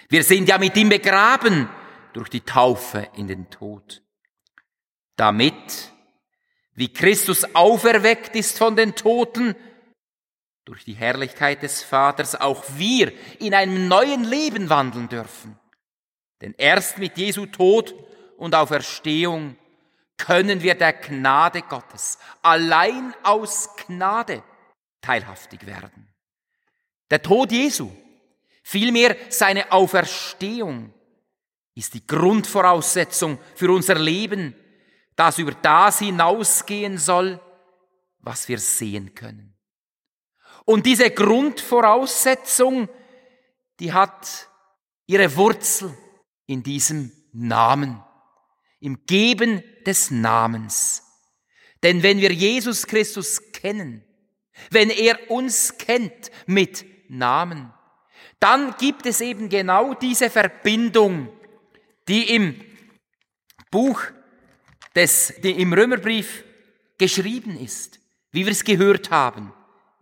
Wir 0.08 0.24
sind 0.24 0.48
ja 0.48 0.58
mit 0.58 0.76
ihm 0.76 0.88
begraben 0.88 1.68
durch 2.12 2.28
die 2.28 2.40
Taufe 2.40 3.08
in 3.14 3.28
den 3.28 3.48
Tod. 3.50 4.02
Damit, 5.20 5.92
wie 6.72 6.90
Christus 6.90 7.54
auferweckt 7.54 8.34
ist 8.36 8.56
von 8.56 8.74
den 8.74 8.94
Toten, 8.94 9.54
durch 10.64 10.86
die 10.86 10.94
Herrlichkeit 10.94 11.62
des 11.62 11.82
Vaters 11.82 12.40
auch 12.40 12.64
wir 12.76 13.12
in 13.38 13.52
einem 13.52 13.86
neuen 13.86 14.24
Leben 14.24 14.70
wandeln 14.70 15.10
dürfen. 15.10 15.58
Denn 16.40 16.54
erst 16.56 16.96
mit 16.96 17.18
Jesu 17.18 17.44
Tod 17.44 17.94
und 18.38 18.54
Auferstehung 18.54 19.58
können 20.16 20.62
wir 20.62 20.74
der 20.74 20.94
Gnade 20.94 21.60
Gottes 21.68 22.18
allein 22.40 23.12
aus 23.22 23.68
Gnade 23.76 24.42
teilhaftig 25.02 25.66
werden. 25.66 26.08
Der 27.10 27.20
Tod 27.20 27.52
Jesu, 27.52 27.90
vielmehr 28.62 29.18
seine 29.28 29.70
Auferstehung, 29.70 30.94
ist 31.74 31.92
die 31.92 32.06
Grundvoraussetzung 32.06 33.38
für 33.54 33.70
unser 33.70 33.96
Leben, 33.96 34.54
das 35.20 35.38
über 35.38 35.52
das 35.52 35.98
hinausgehen 35.98 36.96
soll, 36.96 37.38
was 38.20 38.48
wir 38.48 38.58
sehen 38.58 39.14
können. 39.14 39.54
Und 40.64 40.86
diese 40.86 41.10
Grundvoraussetzung, 41.10 42.88
die 43.80 43.92
hat 43.92 44.48
ihre 45.06 45.36
Wurzel 45.36 45.94
in 46.46 46.62
diesem 46.62 47.12
Namen 47.32 48.02
im 48.80 49.04
Geben 49.04 49.62
des 49.84 50.10
Namens. 50.10 51.02
Denn 51.82 52.02
wenn 52.02 52.18
wir 52.22 52.32
Jesus 52.32 52.86
Christus 52.86 53.52
kennen, 53.52 54.02
wenn 54.70 54.88
er 54.88 55.30
uns 55.30 55.76
kennt 55.76 56.30
mit 56.46 56.86
Namen, 57.10 57.74
dann 58.38 58.74
gibt 58.78 59.04
es 59.04 59.20
eben 59.20 59.50
genau 59.50 59.92
diese 59.92 60.30
Verbindung, 60.30 61.28
die 62.08 62.34
im 62.34 62.58
Buch 63.70 64.00
die 64.94 65.60
im 65.60 65.72
Römerbrief 65.72 66.44
geschrieben 66.98 67.58
ist, 67.58 68.00
wie 68.32 68.44
wir 68.44 68.52
es 68.52 68.64
gehört 68.64 69.10
haben 69.10 69.52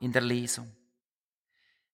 in 0.00 0.12
der 0.12 0.22
Lesung. 0.22 0.70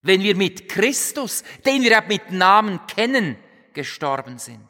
Wenn 0.03 0.23
wir 0.23 0.37
mit 0.37 0.69
Christus, 0.69 1.45
den 1.65 1.83
wir 1.83 2.03
mit 2.09 2.31
Namen 2.31 2.81
kennen, 2.87 3.37
gestorben 3.73 4.39
sind, 4.39 4.69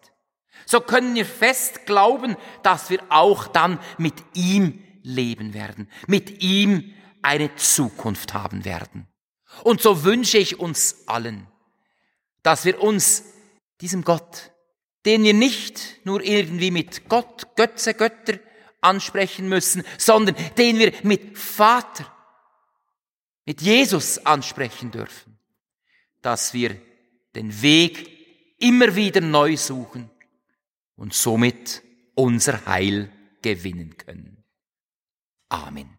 so 0.66 0.80
können 0.80 1.14
wir 1.14 1.26
fest 1.26 1.86
glauben, 1.86 2.36
dass 2.62 2.88
wir 2.90 3.02
auch 3.10 3.48
dann 3.48 3.78
mit 3.98 4.14
ihm 4.34 4.82
leben 5.02 5.52
werden, 5.52 5.90
mit 6.06 6.42
ihm 6.42 6.94
eine 7.22 7.54
Zukunft 7.56 8.32
haben 8.32 8.64
werden. 8.64 9.06
Und 9.62 9.82
so 9.82 10.04
wünsche 10.04 10.38
ich 10.38 10.58
uns 10.58 11.06
allen, 11.06 11.46
dass 12.42 12.64
wir 12.64 12.82
uns 12.82 13.24
diesem 13.80 14.02
Gott, 14.02 14.52
den 15.04 15.24
wir 15.24 15.34
nicht 15.34 16.00
nur 16.04 16.22
irgendwie 16.22 16.70
mit 16.70 17.08
Gott, 17.08 17.56
Götze, 17.56 17.94
Götter 17.94 18.38
ansprechen 18.80 19.48
müssen, 19.48 19.82
sondern 19.98 20.36
den 20.56 20.78
wir 20.78 20.92
mit 21.02 21.38
Vater, 21.38 22.10
mit 23.44 23.60
Jesus 23.60 24.18
ansprechen 24.24 24.90
dürfen, 24.90 25.38
dass 26.22 26.54
wir 26.54 26.80
den 27.34 27.62
Weg 27.62 28.10
immer 28.58 28.94
wieder 28.94 29.20
neu 29.20 29.56
suchen 29.56 30.10
und 30.96 31.12
somit 31.12 31.82
unser 32.14 32.64
Heil 32.66 33.10
gewinnen 33.42 33.96
können. 33.96 34.44
Amen. 35.48 35.98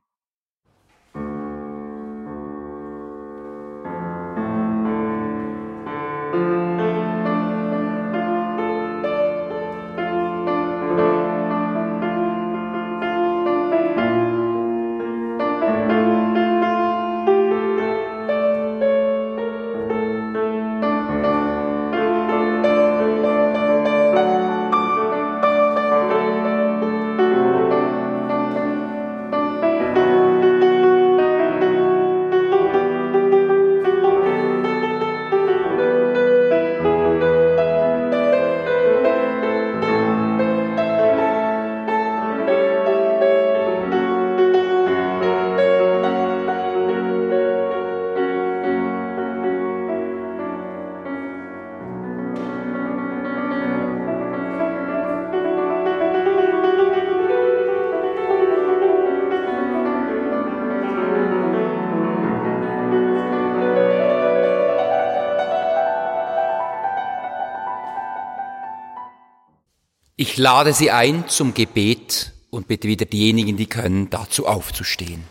Ich 70.36 70.40
lade 70.40 70.74
Sie 70.74 70.92
ein 70.92 71.30
zum 71.30 71.54
Gebet 71.54 72.34
und 72.50 72.68
bitte 72.68 72.90
wieder 72.90 73.06
diejenigen, 73.06 73.56
die 73.56 73.68
können, 73.68 74.10
dazu 74.10 74.46
aufzustehen. 74.48 75.24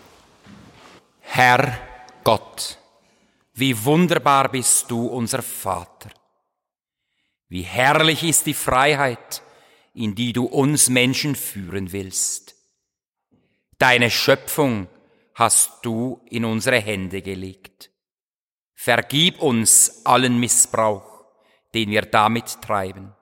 Herr 1.20 1.78
Gott, 2.24 2.78
wie 3.52 3.84
wunderbar 3.84 4.50
bist 4.50 4.90
du, 4.90 5.06
unser 5.06 5.42
Vater. 5.42 6.08
Wie 7.48 7.60
herrlich 7.60 8.22
ist 8.22 8.46
die 8.46 8.54
Freiheit, 8.54 9.42
in 9.92 10.14
die 10.14 10.32
du 10.32 10.46
uns 10.46 10.88
Menschen 10.88 11.36
führen 11.36 11.92
willst. 11.92 12.54
Deine 13.76 14.10
Schöpfung 14.10 14.88
hast 15.34 15.70
du 15.82 16.22
in 16.30 16.46
unsere 16.46 16.80
Hände 16.80 17.20
gelegt. 17.20 17.90
Vergib 18.72 19.42
uns 19.42 20.06
allen 20.06 20.40
Missbrauch, 20.40 21.26
den 21.74 21.90
wir 21.90 22.06
damit 22.06 22.62
treiben. 22.62 23.14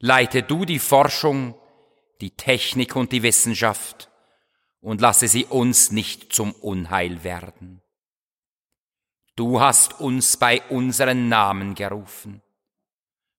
Leite 0.00 0.42
du 0.42 0.64
die 0.64 0.78
Forschung, 0.78 1.54
die 2.22 2.30
Technik 2.30 2.96
und 2.96 3.12
die 3.12 3.22
Wissenschaft 3.22 4.10
und 4.80 5.02
lasse 5.02 5.28
sie 5.28 5.44
uns 5.44 5.90
nicht 5.90 6.32
zum 6.32 6.52
Unheil 6.52 7.22
werden. 7.22 7.82
Du 9.36 9.60
hast 9.60 10.00
uns 10.00 10.38
bei 10.38 10.62
unseren 10.70 11.28
Namen 11.28 11.74
gerufen 11.74 12.42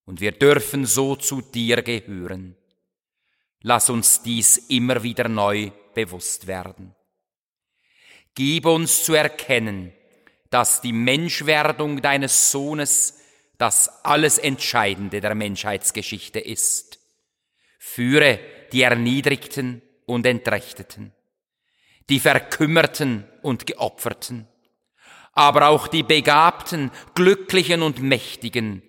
und 0.06 0.22
wir 0.22 0.32
dürfen 0.32 0.86
so 0.86 1.16
zu 1.16 1.42
dir 1.42 1.82
gehören. 1.82 2.56
Lass 3.62 3.90
uns 3.90 4.22
dies 4.22 4.58
immer 4.58 5.02
wieder 5.02 5.28
neu 5.28 5.72
bewusst 5.96 6.46
werden. 6.46 6.96
Gib 8.36 8.68
uns 8.68 9.04
zu 9.04 9.16
erkennen, 9.16 9.94
dass 10.52 10.82
die 10.82 10.94
Menschwerdung 10.94 12.02
deines 12.02 12.52
Sohnes 12.52 13.21
das 13.62 14.04
alles 14.04 14.40
Entscheidende 14.40 15.22
der 15.22 15.36
Menschheitsgeschichte 15.36 16.40
ist. 16.40 16.98
Führe 17.78 18.40
die 18.72 18.82
Erniedrigten 18.82 19.84
und 20.08 20.26
Entrechteten, 20.26 21.14
die 22.10 22.20
Verkümmerten 22.20 23.24
und 23.44 23.68
Geopferten, 23.68 24.48
aber 25.34 25.68
auch 25.68 25.88
die 25.88 26.02
Begabten, 26.02 26.90
Glücklichen 27.14 27.84
und 27.84 28.02
Mächtigen 28.02 28.82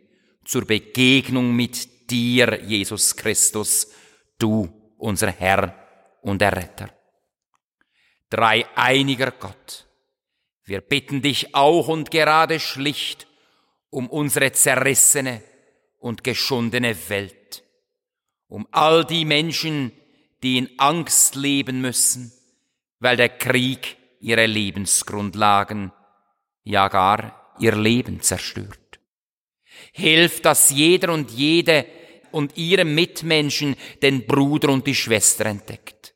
zur 0.43 0.65
Begegnung 0.65 1.55
mit 1.55 2.11
dir, 2.11 2.63
Jesus 2.63 3.15
Christus, 3.15 3.89
du, 4.39 4.73
unser 4.97 5.33
Herr 5.33 5.75
und 6.23 6.41
Erretter. 6.41 6.89
Dreieiniger 8.31 9.33
Gott, 9.33 9.87
wir 10.65 10.81
bitten 10.81 11.21
dich 11.21 11.55
auch 11.55 11.89
und 11.89 12.11
gerade 12.11 12.59
schlicht 12.59 13.27
um 13.93 14.09
unsere 14.09 14.51
zerrissene 14.53 15.43
und 15.99 16.25
geschundene 16.25 16.97
Welt, 17.11 17.63
um 18.49 18.67
all 18.71 19.05
die 19.05 19.27
Menschen, 19.27 19.93
die 20.43 20.57
in 20.57 20.71
Angst 20.79 21.35
leben 21.37 21.83
müssen, 21.83 22.33
weil 23.01 23.17
der 23.17 23.29
Krieg 23.29 23.99
ihre 24.19 24.47
Lebensgrundlagen, 24.47 25.93
ja 26.65 26.89
gar 26.89 27.55
ihr 27.59 27.77
Leben 27.77 28.23
zerstört. 28.23 28.99
Hilf, 29.93 30.41
dass 30.41 30.71
jeder 30.71 31.13
und 31.13 31.31
jede 31.31 31.85
und 32.31 32.57
ihre 32.57 32.87
Mitmenschen 32.87 33.77
den 34.01 34.27
Bruder 34.27 34.71
und 34.71 34.87
die 34.87 34.95
Schwester 34.95 35.45
entdeckt 35.45 36.15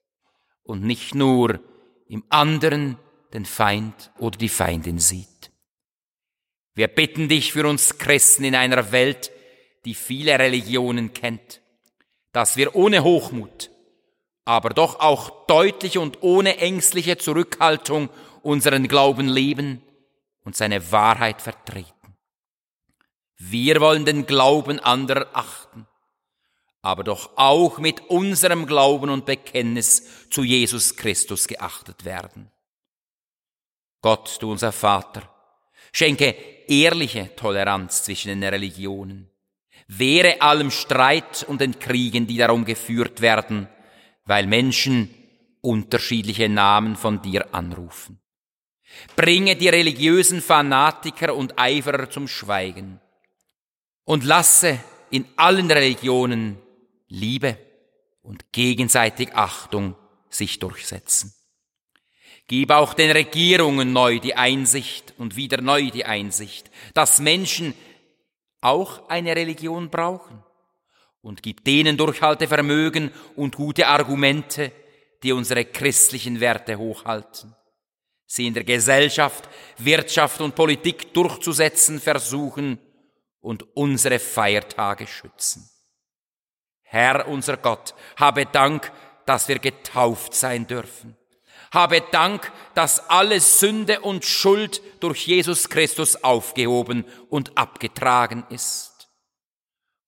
und 0.62 0.82
nicht 0.82 1.14
nur 1.14 1.60
im 2.08 2.24
anderen 2.30 2.96
den 3.34 3.44
Feind 3.44 4.12
oder 4.18 4.38
die 4.38 4.48
Feindin 4.48 4.98
sieht. 4.98 5.35
Wir 6.76 6.88
bitten 6.88 7.28
dich 7.30 7.52
für 7.52 7.66
uns 7.66 7.96
Christen 7.96 8.44
in 8.44 8.54
einer 8.54 8.92
Welt, 8.92 9.32
die 9.86 9.94
viele 9.94 10.38
Religionen 10.38 11.14
kennt, 11.14 11.62
dass 12.32 12.58
wir 12.58 12.76
ohne 12.76 13.02
Hochmut, 13.02 13.70
aber 14.44 14.68
doch 14.68 15.00
auch 15.00 15.46
deutlich 15.46 15.96
und 15.96 16.22
ohne 16.22 16.58
ängstliche 16.58 17.16
Zurückhaltung 17.16 18.10
unseren 18.42 18.88
Glauben 18.88 19.26
leben 19.26 19.80
und 20.44 20.54
seine 20.54 20.92
Wahrheit 20.92 21.40
vertreten. 21.40 22.14
Wir 23.38 23.80
wollen 23.80 24.04
den 24.04 24.26
Glauben 24.26 24.78
anderer 24.78 25.28
achten, 25.32 25.88
aber 26.82 27.04
doch 27.04 27.30
auch 27.36 27.78
mit 27.78 28.02
unserem 28.10 28.66
Glauben 28.66 29.08
und 29.08 29.24
Bekenntnis 29.24 30.28
zu 30.28 30.42
Jesus 30.42 30.94
Christus 30.96 31.48
geachtet 31.48 32.04
werden. 32.04 32.50
Gott, 34.02 34.36
du 34.42 34.52
unser 34.52 34.72
Vater, 34.72 35.22
Schenke 35.90 36.55
ehrliche 36.68 37.34
Toleranz 37.36 38.04
zwischen 38.04 38.28
den 38.28 38.44
Religionen. 38.44 39.30
Wehre 39.88 40.40
allem 40.40 40.70
Streit 40.70 41.44
und 41.48 41.60
den 41.60 41.78
Kriegen, 41.78 42.26
die 42.26 42.38
darum 42.38 42.64
geführt 42.64 43.20
werden, 43.20 43.68
weil 44.24 44.46
Menschen 44.46 45.14
unterschiedliche 45.60 46.48
Namen 46.48 46.96
von 46.96 47.22
dir 47.22 47.54
anrufen. 47.54 48.20
Bringe 49.14 49.56
die 49.56 49.68
religiösen 49.68 50.40
Fanatiker 50.40 51.34
und 51.34 51.58
Eiferer 51.58 52.08
zum 52.10 52.28
Schweigen 52.28 53.00
und 54.04 54.24
lasse 54.24 54.80
in 55.10 55.26
allen 55.36 55.70
Religionen 55.70 56.58
Liebe 57.08 57.58
und 58.22 58.52
gegenseitig 58.52 59.34
Achtung 59.34 59.96
sich 60.28 60.58
durchsetzen. 60.58 61.34
Gib 62.48 62.70
auch 62.70 62.94
den 62.94 63.10
Regierungen 63.10 63.92
neu 63.92 64.20
die 64.20 64.36
Einsicht 64.36 65.14
und 65.18 65.34
wieder 65.34 65.60
neu 65.60 65.90
die 65.90 66.04
Einsicht, 66.04 66.70
dass 66.94 67.18
Menschen 67.18 67.74
auch 68.60 69.08
eine 69.08 69.34
Religion 69.34 69.90
brauchen. 69.90 70.42
Und 71.22 71.42
gib 71.42 71.64
denen 71.64 71.96
Durchhaltevermögen 71.96 73.10
und 73.34 73.56
gute 73.56 73.88
Argumente, 73.88 74.70
die 75.24 75.32
unsere 75.32 75.64
christlichen 75.64 76.38
Werte 76.38 76.78
hochhalten. 76.78 77.52
Sie 78.26 78.46
in 78.46 78.54
der 78.54 78.64
Gesellschaft, 78.64 79.48
Wirtschaft 79.78 80.40
und 80.40 80.54
Politik 80.54 81.12
durchzusetzen 81.14 82.00
versuchen 82.00 82.78
und 83.40 83.64
unsere 83.76 84.20
Feiertage 84.20 85.08
schützen. 85.08 85.68
Herr 86.82 87.26
unser 87.26 87.56
Gott, 87.56 87.94
habe 88.16 88.46
Dank, 88.46 88.92
dass 89.26 89.48
wir 89.48 89.58
getauft 89.58 90.34
sein 90.34 90.68
dürfen 90.68 91.15
habe 91.76 92.00
Dank, 92.10 92.50
dass 92.74 93.08
alle 93.10 93.38
Sünde 93.38 94.00
und 94.00 94.24
Schuld 94.24 94.82
durch 94.98 95.26
Jesus 95.26 95.68
Christus 95.68 96.24
aufgehoben 96.24 97.04
und 97.28 97.56
abgetragen 97.56 98.44
ist. 98.50 99.08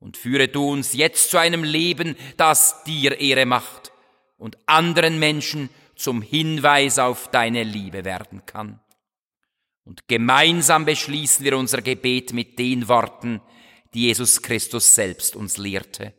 Und 0.00 0.16
führe 0.16 0.48
du 0.48 0.68
uns 0.68 0.94
jetzt 0.94 1.30
zu 1.30 1.38
einem 1.38 1.62
Leben, 1.62 2.16
das 2.36 2.82
dir 2.84 3.20
Ehre 3.20 3.46
macht 3.46 3.92
und 4.38 4.56
anderen 4.66 5.18
Menschen 5.18 5.68
zum 5.94 6.22
Hinweis 6.22 6.98
auf 6.98 7.28
deine 7.28 7.64
Liebe 7.64 8.04
werden 8.04 8.46
kann. 8.46 8.80
Und 9.84 10.08
gemeinsam 10.08 10.84
beschließen 10.84 11.44
wir 11.44 11.58
unser 11.58 11.82
Gebet 11.82 12.32
mit 12.32 12.58
den 12.58 12.88
Worten, 12.88 13.40
die 13.94 14.02
Jesus 14.02 14.40
Christus 14.42 14.94
selbst 14.94 15.36
uns 15.36 15.58
lehrte. 15.58 16.14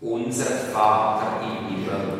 Unser 0.00 0.46
Vater 0.72 1.42
im 1.42 1.76
Himmel, 1.76 2.19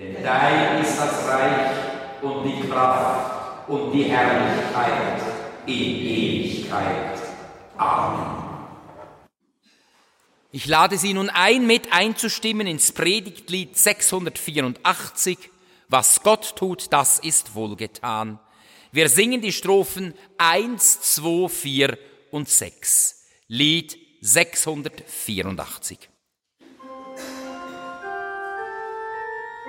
Denn 0.00 0.22
dein 0.22 0.82
ist 0.82 0.98
das 0.98 1.28
Reich 1.28 1.76
und 2.22 2.44
die 2.44 2.66
Kraft 2.66 3.68
und 3.68 3.92
die 3.92 4.04
Herrlichkeit 4.04 5.20
in 5.66 5.74
Ewigkeit. 5.74 7.18
Amen. 7.76 8.46
Ich 10.52 10.66
lade 10.66 10.96
Sie 10.96 11.12
nun 11.12 11.28
ein, 11.28 11.66
mit 11.66 11.92
einzustimmen 11.92 12.66
ins 12.66 12.92
Predigtlied 12.92 13.76
684. 13.76 15.38
Was 15.88 16.22
Gott 16.22 16.56
tut, 16.56 16.90
das 16.92 17.18
ist 17.18 17.54
wohlgetan. 17.54 18.38
Wir 18.92 19.10
singen 19.10 19.42
die 19.42 19.52
Strophen 19.52 20.14
1, 20.38 21.02
2, 21.14 21.48
4 21.48 21.98
und 22.30 22.48
6. 22.48 23.26
Lied 23.48 23.98
684. 24.22 26.09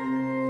Thank 0.02 0.14
you. 0.14 0.41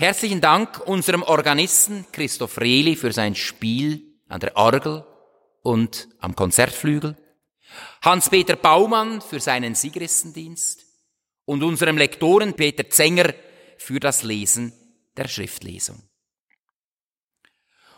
Herzlichen 0.00 0.40
Dank 0.40 0.78
unserem 0.86 1.24
Organisten 1.24 2.06
Christoph 2.12 2.60
Rehli 2.60 2.94
für 2.94 3.12
sein 3.12 3.34
Spiel 3.34 4.14
an 4.28 4.38
der 4.38 4.56
Orgel 4.56 5.04
und 5.62 6.08
am 6.20 6.36
Konzertflügel, 6.36 7.16
Hans-Peter 8.02 8.54
Baumann 8.54 9.20
für 9.20 9.40
seinen 9.40 9.74
Sigristendienst 9.74 10.86
und 11.46 11.64
unserem 11.64 11.98
Lektoren 11.98 12.54
Peter 12.54 12.88
Zenger 12.88 13.34
für 13.76 13.98
das 13.98 14.22
Lesen 14.22 14.72
der 15.16 15.26
Schriftlesung. 15.26 16.00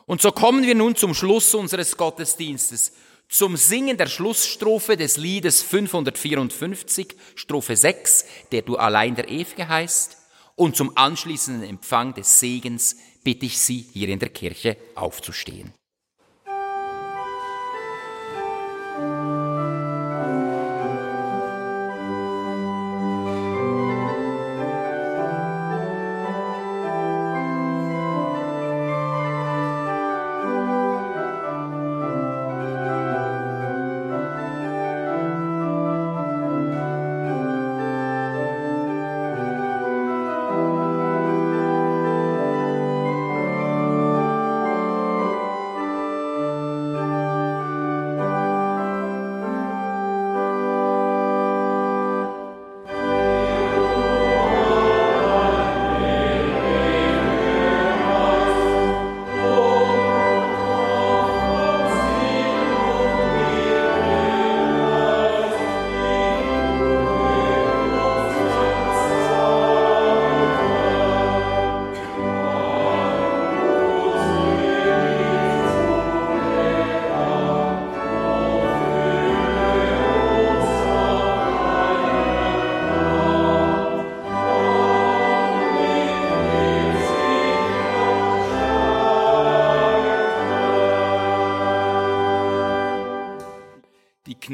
Und 0.06 0.22
so 0.22 0.32
kommen 0.32 0.62
wir 0.62 0.74
nun 0.74 0.96
zum 0.96 1.12
Schluss 1.12 1.54
unseres 1.54 1.98
Gottesdienstes, 1.98 2.94
zum 3.28 3.58
Singen 3.58 3.98
der 3.98 4.06
Schlussstrophe 4.06 4.96
des 4.96 5.18
Liedes 5.18 5.62
554, 5.62 7.14
Strophe 7.34 7.76
6, 7.76 8.24
der 8.52 8.62
du 8.62 8.78
allein 8.78 9.16
der 9.16 9.28
Ewige 9.28 9.68
heißt, 9.68 10.16
und 10.60 10.76
zum 10.76 10.94
anschließenden 10.94 11.66
Empfang 11.66 12.12
des 12.12 12.38
Segens 12.38 12.96
bitte 13.24 13.46
ich 13.46 13.58
Sie, 13.58 13.86
hier 13.94 14.10
in 14.10 14.18
der 14.18 14.28
Kirche 14.28 14.76
aufzustehen. 14.94 15.72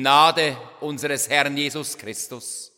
Gnade 0.07 0.57
unseres 0.83 1.29
Herrn 1.29 1.57
Jesus 1.57 1.99
Christus 1.99 2.71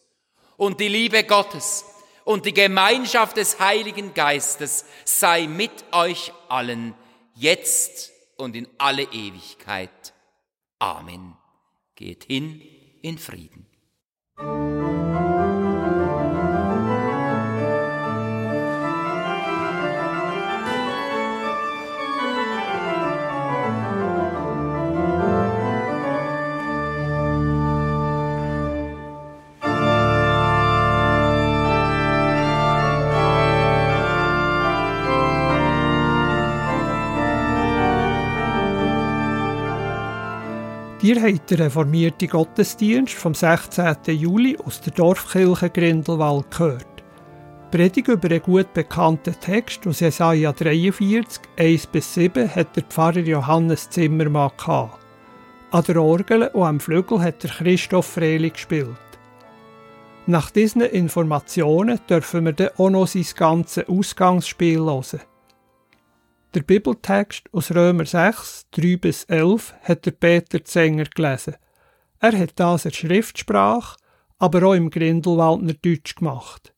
und 0.57 0.81
die 0.81 0.89
Liebe 0.89 1.25
Gottes 1.25 1.85
und 2.25 2.47
die 2.47 2.55
Gemeinschaft 2.55 3.37
des 3.37 3.61
Heiligen 3.61 4.15
Geistes 4.15 4.87
sei 5.05 5.47
mit 5.47 5.71
euch 5.93 6.33
allen, 6.49 6.95
jetzt 7.35 8.13
und 8.39 8.57
in 8.57 8.67
alle 8.79 9.03
Ewigkeit. 9.03 10.15
Amen. 10.79 11.37
Geht 11.97 12.25
hin 12.25 12.63
in 13.03 13.19
Frieden. 13.19 13.67
Ihr 41.09 41.23
habt 41.23 41.51
den 41.51 41.63
reformierten 41.63 42.29
Gottesdienst 42.29 43.15
vom 43.15 43.33
16. 43.33 43.97
Juli 44.09 44.59
aus 44.63 44.83
der 44.83 44.93
Dorfkirche 44.93 45.71
Grindelwald 45.71 46.51
gehört. 46.51 47.03
Predigt 47.71 48.09
über 48.09 48.29
einen 48.29 48.43
gut 48.43 48.75
bekannten 48.75 49.35
Text 49.41 49.87
aus 49.87 50.01
Jesaja 50.01 50.53
43, 50.53 51.41
1 51.57 51.87
bis 51.87 52.13
7 52.13 52.55
hat 52.55 52.77
der 52.77 52.83
Pfarrer 52.83 53.21
Johannes 53.21 53.89
Zimmermann 53.89 54.51
gehabt. 54.59 54.99
An 55.71 55.85
der 55.85 55.97
Orgel 55.97 56.49
und 56.49 56.65
am 56.65 56.79
Flügel 56.79 57.23
hat 57.23 57.43
der 57.43 57.53
Christoph 57.53 58.05
Freli 58.05 58.51
gespielt. 58.51 58.99
Nach 60.27 60.51
diesen 60.51 60.83
Informationen 60.83 62.01
dürfen 62.07 62.45
wir 62.45 62.53
dann 62.53 62.71
auch 62.77 62.91
noch 62.91 63.07
sein 63.07 63.25
ganzes 63.35 63.89
Ausgangsspiel 63.89 64.81
hören. 64.81 65.23
Der 66.55 66.63
Bibeltext 66.63 67.45
aus 67.53 67.71
Römer 67.71 68.07
6, 68.07 68.69
3 68.71 68.97
bis 68.97 69.25
11 69.25 69.75
hat 69.83 70.07
der 70.07 70.13
Peter 70.13 70.65
Zenger 70.65 71.05
gelesen. 71.05 71.57
Er 72.21 72.39
hat 72.39 72.53
das 72.57 72.87
in 72.87 72.93
Schriftsprache, 72.93 73.99
aber 74.39 74.63
auch 74.63 74.73
im 74.73 74.89
Grindelwaldner 74.89 75.75
Deutsch 75.75 76.15
gemacht. 76.15 76.73